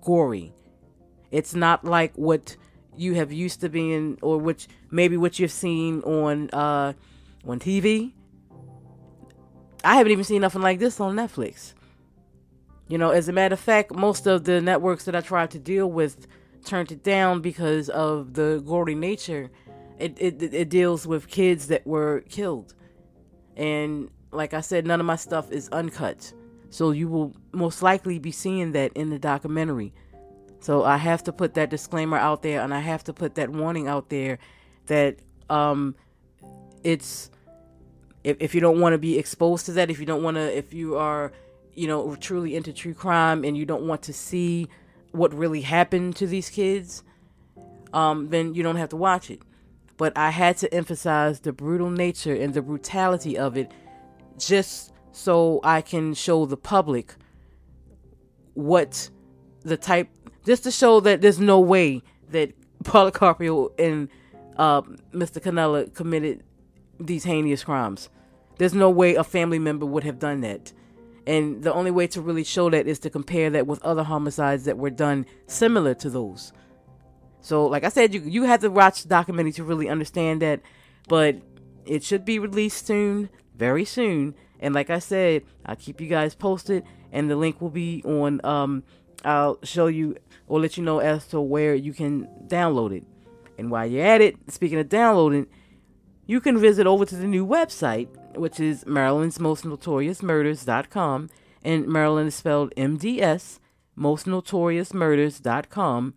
gory. 0.00 0.54
It's 1.30 1.54
not 1.54 1.84
like 1.84 2.14
what 2.14 2.56
you 2.96 3.14
have 3.14 3.30
used 3.30 3.60
to 3.60 3.68
being 3.68 4.18
or 4.22 4.38
which 4.38 4.68
maybe 4.90 5.18
what 5.18 5.38
you've 5.38 5.52
seen 5.52 6.00
on 6.02 6.50
uh 6.50 6.92
on 7.46 7.58
TV 7.58 8.12
I 9.84 9.96
haven't 9.96 10.12
even 10.12 10.24
seen 10.24 10.40
nothing 10.40 10.62
like 10.62 10.78
this 10.78 11.00
on 11.00 11.16
Netflix. 11.16 11.74
You 12.88 12.98
know, 12.98 13.10
as 13.10 13.28
a 13.28 13.32
matter 13.32 13.54
of 13.54 13.60
fact, 13.60 13.94
most 13.94 14.26
of 14.26 14.44
the 14.44 14.60
networks 14.60 15.04
that 15.04 15.16
I 15.16 15.20
tried 15.20 15.50
to 15.52 15.58
deal 15.58 15.90
with 15.90 16.26
turned 16.64 16.92
it 16.92 17.02
down 17.02 17.40
because 17.40 17.88
of 17.88 18.34
the 18.34 18.62
gory 18.64 18.94
nature. 18.94 19.50
It, 19.98 20.16
it, 20.20 20.42
it 20.42 20.68
deals 20.68 21.06
with 21.06 21.28
kids 21.28 21.68
that 21.68 21.86
were 21.86 22.22
killed. 22.28 22.74
And 23.56 24.10
like 24.30 24.54
I 24.54 24.60
said, 24.60 24.86
none 24.86 25.00
of 25.00 25.06
my 25.06 25.16
stuff 25.16 25.50
is 25.50 25.68
uncut. 25.70 26.32
So 26.70 26.90
you 26.90 27.08
will 27.08 27.34
most 27.52 27.82
likely 27.82 28.18
be 28.18 28.32
seeing 28.32 28.72
that 28.72 28.92
in 28.94 29.10
the 29.10 29.18
documentary. 29.18 29.92
So 30.60 30.84
I 30.84 30.96
have 30.96 31.22
to 31.24 31.32
put 31.32 31.54
that 31.54 31.70
disclaimer 31.70 32.16
out 32.16 32.42
there 32.42 32.62
and 32.62 32.72
I 32.72 32.80
have 32.80 33.04
to 33.04 33.12
put 33.12 33.34
that 33.34 33.50
warning 33.50 33.88
out 33.88 34.08
there 34.10 34.38
that 34.86 35.18
um 35.50 35.94
it's 36.82 37.30
if, 38.24 38.36
if 38.40 38.54
you 38.54 38.60
don't 38.60 38.80
want 38.80 38.94
to 38.94 38.98
be 38.98 39.18
exposed 39.18 39.66
to 39.66 39.72
that, 39.72 39.90
if 39.90 39.98
you 39.98 40.06
don't 40.06 40.22
want 40.22 40.36
to, 40.36 40.56
if 40.56 40.72
you 40.72 40.96
are, 40.96 41.32
you 41.74 41.86
know, 41.88 42.14
truly 42.16 42.54
into 42.54 42.72
true 42.72 42.94
crime 42.94 43.44
and 43.44 43.56
you 43.56 43.64
don't 43.64 43.86
want 43.86 44.02
to 44.02 44.12
see 44.12 44.68
what 45.12 45.34
really 45.34 45.62
happened 45.62 46.16
to 46.16 46.26
these 46.26 46.48
kids, 46.48 47.02
um, 47.92 48.28
then 48.28 48.54
you 48.54 48.62
don't 48.62 48.76
have 48.76 48.88
to 48.90 48.96
watch 48.96 49.30
it. 49.30 49.40
But 49.96 50.16
I 50.16 50.30
had 50.30 50.56
to 50.58 50.72
emphasize 50.72 51.40
the 51.40 51.52
brutal 51.52 51.90
nature 51.90 52.34
and 52.34 52.54
the 52.54 52.62
brutality 52.62 53.36
of 53.36 53.56
it 53.56 53.70
just 54.38 54.92
so 55.12 55.60
I 55.62 55.82
can 55.82 56.14
show 56.14 56.46
the 56.46 56.56
public 56.56 57.14
what 58.54 59.10
the 59.62 59.76
type, 59.76 60.08
just 60.44 60.64
to 60.64 60.70
show 60.70 61.00
that 61.00 61.20
there's 61.20 61.38
no 61.38 61.60
way 61.60 62.02
that 62.30 62.52
Policarpio 62.84 63.78
and 63.78 64.08
uh, 64.56 64.82
Mr. 65.12 65.40
Canela 65.40 65.92
committed 65.94 66.42
these 66.98 67.24
heinous 67.24 67.64
crimes. 67.64 68.08
There's 68.58 68.74
no 68.74 68.90
way 68.90 69.14
a 69.14 69.24
family 69.24 69.58
member 69.58 69.86
would 69.86 70.04
have 70.04 70.18
done 70.18 70.40
that. 70.42 70.72
And 71.26 71.62
the 71.62 71.72
only 71.72 71.90
way 71.90 72.06
to 72.08 72.20
really 72.20 72.44
show 72.44 72.68
that 72.70 72.86
is 72.86 72.98
to 73.00 73.10
compare 73.10 73.50
that 73.50 73.66
with 73.66 73.82
other 73.82 74.02
homicides 74.02 74.64
that 74.64 74.78
were 74.78 74.90
done 74.90 75.26
similar 75.46 75.94
to 75.94 76.10
those. 76.10 76.52
So, 77.40 77.66
like 77.66 77.84
I 77.84 77.88
said, 77.88 78.14
you 78.14 78.20
you 78.20 78.44
have 78.44 78.60
to 78.60 78.70
watch 78.70 79.02
the 79.02 79.08
documentary 79.08 79.52
to 79.52 79.64
really 79.64 79.88
understand 79.88 80.42
that, 80.42 80.60
but 81.08 81.36
it 81.84 82.04
should 82.04 82.24
be 82.24 82.38
released 82.38 82.86
soon, 82.86 83.30
very 83.56 83.84
soon. 83.84 84.34
And 84.60 84.74
like 84.74 84.90
I 84.90 85.00
said, 85.00 85.42
I'll 85.66 85.76
keep 85.76 86.00
you 86.00 86.06
guys 86.06 86.36
posted, 86.36 86.84
and 87.10 87.28
the 87.28 87.36
link 87.36 87.60
will 87.60 87.70
be 87.70 88.02
on. 88.04 88.40
Um, 88.44 88.84
I'll 89.24 89.58
show 89.62 89.86
you 89.86 90.16
or 90.46 90.60
let 90.60 90.76
you 90.76 90.84
know 90.84 90.98
as 90.98 91.26
to 91.28 91.40
where 91.40 91.74
you 91.74 91.92
can 91.92 92.28
download 92.46 92.96
it. 92.96 93.04
And 93.58 93.70
while 93.70 93.86
you're 93.86 94.04
at 94.04 94.20
it, 94.20 94.36
speaking 94.48 94.78
of 94.78 94.88
downloading, 94.88 95.46
you 96.32 96.40
can 96.40 96.56
visit 96.56 96.86
over 96.86 97.04
to 97.04 97.14
the 97.14 97.26
new 97.26 97.46
website, 97.46 98.08
which 98.38 98.58
is 98.58 98.86
Maryland's 98.86 99.38
Most 99.38 99.66
Notorious 99.66 100.22
Murders.com. 100.22 101.28
And 101.62 101.86
Maryland 101.86 102.28
is 102.28 102.34
spelled 102.34 102.74
MDS, 102.74 103.58
Most 103.94 104.26
Notorious 104.26 104.94
Murders.com, 104.94 106.14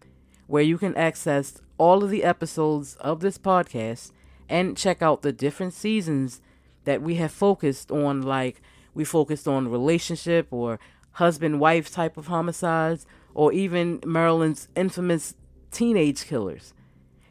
where 0.47 0.63
you 0.63 0.77
can 0.77 0.95
access 0.95 1.61
all 1.77 2.01
of 2.01 2.11
the 2.11 2.23
episodes 2.23 2.95
of 3.01 3.19
this 3.19 3.37
podcast 3.37 4.13
and 4.47 4.77
check 4.77 5.01
out 5.01 5.21
the 5.21 5.33
different 5.33 5.73
seasons 5.73 6.39
that 6.85 7.01
we 7.01 7.15
have 7.15 7.33
focused 7.33 7.91
on, 7.91 8.21
like 8.21 8.61
we 8.93 9.03
focused 9.03 9.49
on 9.49 9.67
relationship 9.67 10.47
or 10.49 10.79
husband 11.23 11.59
wife 11.59 11.91
type 11.91 12.15
of 12.15 12.27
homicides, 12.27 13.05
or 13.33 13.51
even 13.51 13.99
Maryland's 14.05 14.69
infamous 14.77 15.35
teenage 15.71 16.23
killers. 16.23 16.73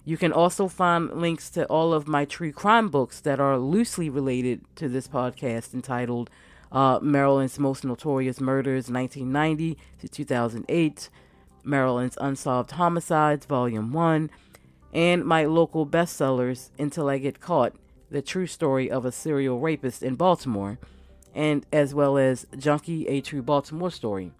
You 0.07 0.19
can 0.19 0.33
also 0.33 0.69
find 0.69 1.11
links 1.13 1.49
to 1.51 1.65
all 1.67 1.95
of 1.95 2.07
my 2.07 2.27
true 2.27 2.53
crime 2.53 2.89
books 2.89 3.21
that 3.21 3.41
are 3.41 3.57
loosely 3.57 4.11
related 4.11 4.61
to 4.77 4.89
this 4.89 5.09
podcast 5.09 5.73
entitled 5.73 6.29
uh, 6.71 6.99
Maryland's 7.01 7.59
Most 7.59 7.85
Notorious 7.85 8.39
Murders 8.39 8.91
1990 8.91 9.79
to 10.01 10.09
2008, 10.09 11.09
Maryland's 11.63 12.19
Unsolved 12.21 12.73
Homicides 12.73 13.47
Volume 13.47 13.93
1, 13.93 14.31
and 14.93 15.25
my 15.25 15.47
local 15.47 15.87
bestsellers 15.87 16.69
Until 16.79 17.09
I 17.09 17.17
Get 17.17 17.41
Caught, 17.41 17.75
the 18.11 18.21
true 18.21 18.47
story 18.47 18.91
of 18.91 19.07
a 19.07 19.13
serial 19.13 19.59
rapist 19.59 20.03
in 20.03 20.17
Baltimore, 20.17 20.79
and 21.35 21.65
as 21.73 21.95
well 21.95 22.19
as 22.19 22.47
Junkie, 22.59 23.09
a 23.09 23.23
true 23.23 23.43
Baltimore 23.43 23.91
story. 23.91 24.33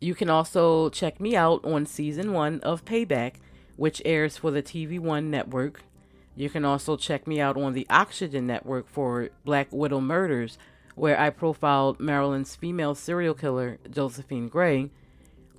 You 0.00 0.14
can 0.14 0.30
also 0.30 0.88
check 0.90 1.20
me 1.20 1.34
out 1.34 1.64
on 1.64 1.84
season 1.84 2.32
one 2.32 2.60
of 2.60 2.84
Payback 2.84 3.34
which 3.78 4.02
airs 4.04 4.36
for 4.36 4.50
the 4.50 4.62
TV 4.62 4.98
One 4.98 5.30
network. 5.30 5.82
You 6.34 6.50
can 6.50 6.64
also 6.64 6.96
check 6.96 7.26
me 7.26 7.40
out 7.40 7.56
on 7.56 7.72
the 7.72 7.86
Oxygen 7.88 8.46
network 8.46 8.88
for 8.88 9.30
Black 9.44 9.68
Widow 9.70 10.00
Murders, 10.00 10.58
where 10.96 11.18
I 11.18 11.30
profiled 11.30 12.00
Maryland's 12.00 12.56
female 12.56 12.96
serial 12.96 13.34
killer, 13.34 13.78
Josephine 13.88 14.48
Gray. 14.48 14.90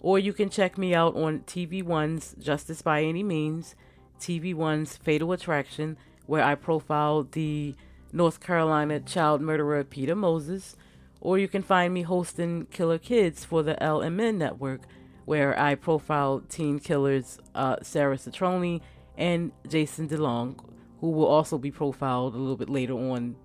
Or 0.02 0.20
you 0.20 0.34
can 0.34 0.50
check 0.50 0.78
me 0.78 0.94
out 0.94 1.16
on 1.16 1.40
TV 1.48 1.82
One's 1.82 2.36
Justice 2.38 2.82
by 2.82 3.04
Any 3.04 3.24
Means, 3.24 3.76
TV 4.20 4.54
One's 4.54 4.98
Fatal 4.98 5.32
Attraction, 5.32 5.98
where 6.26 6.44
I 6.44 6.56
profiled 6.56 7.32
the 7.32 7.74
North 8.12 8.42
Carolina 8.42 9.00
child 9.00 9.42
murderer 9.42 9.84
Peter 9.86 10.16
Moses. 10.16 10.76
Or 11.22 11.38
you 11.38 11.48
can 11.48 11.64
find 11.64 11.94
me 11.94 12.02
hosting 12.02 12.66
Killer 12.66 12.98
Kids 12.98 13.46
for 13.46 13.64
the 13.64 13.76
LMN 13.76 14.36
network, 14.36 14.82
where 15.30 15.56
I 15.60 15.76
profile 15.76 16.42
teen 16.50 16.80
killers 16.80 17.38
uh, 17.54 17.76
Sarah 17.84 18.18
Citroni 18.18 18.82
and 19.16 19.52
Jason 19.68 20.10
DeLong, 20.10 20.58
who 21.02 21.12
will 21.12 21.28
also 21.28 21.60
be 21.60 21.70
profiled 21.70 22.34
a 22.34 22.38
little 22.40 22.58
bit 22.58 22.68
later 22.68 22.94
on 22.94 23.36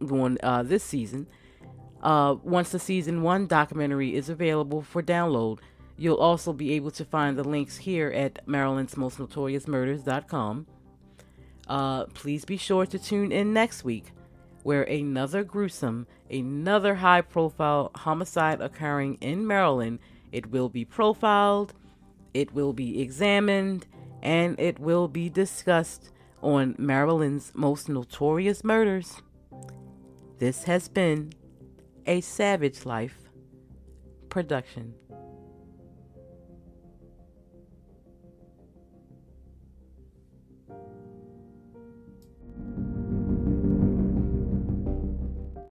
on 0.00 0.38
uh, 0.42 0.64
this 0.64 0.82
season. 0.82 1.28
Uh, 2.02 2.34
once 2.42 2.70
the 2.70 2.80
season 2.80 3.22
one 3.22 3.46
documentary 3.46 4.16
is 4.16 4.28
available 4.28 4.82
for 4.82 5.04
download, 5.04 5.60
you'll 5.96 6.16
also 6.16 6.52
be 6.52 6.72
able 6.72 6.90
to 6.90 7.04
find 7.04 7.38
the 7.38 7.44
links 7.44 7.76
here 7.76 8.10
at 8.10 8.40
Maryland's 8.48 8.96
Most 8.96 9.20
Notorious 9.20 9.68
Murders.com. 9.68 10.66
Uh, 11.68 12.06
please 12.06 12.44
be 12.44 12.56
sure 12.56 12.86
to 12.86 12.98
tune 12.98 13.30
in 13.30 13.52
next 13.52 13.84
week, 13.84 14.06
where 14.64 14.82
another 14.82 15.44
gruesome, 15.44 16.08
another 16.28 16.96
high 16.96 17.20
profile 17.20 17.92
homicide 17.94 18.60
occurring 18.60 19.16
in 19.20 19.46
Maryland 19.46 20.00
it 20.32 20.50
will 20.50 20.68
be 20.68 20.84
profiled, 20.84 21.74
it 22.34 22.52
will 22.54 22.72
be 22.72 23.00
examined, 23.00 23.86
and 24.22 24.58
it 24.58 24.78
will 24.78 25.08
be 25.08 25.28
discussed 25.28 26.10
on 26.42 26.74
Maryland's 26.78 27.52
most 27.54 27.88
notorious 27.88 28.64
murders. 28.64 29.22
This 30.38 30.64
has 30.64 30.88
been 30.88 31.32
a 32.06 32.20
Savage 32.20 32.86
Life 32.86 33.28
production. 34.28 34.94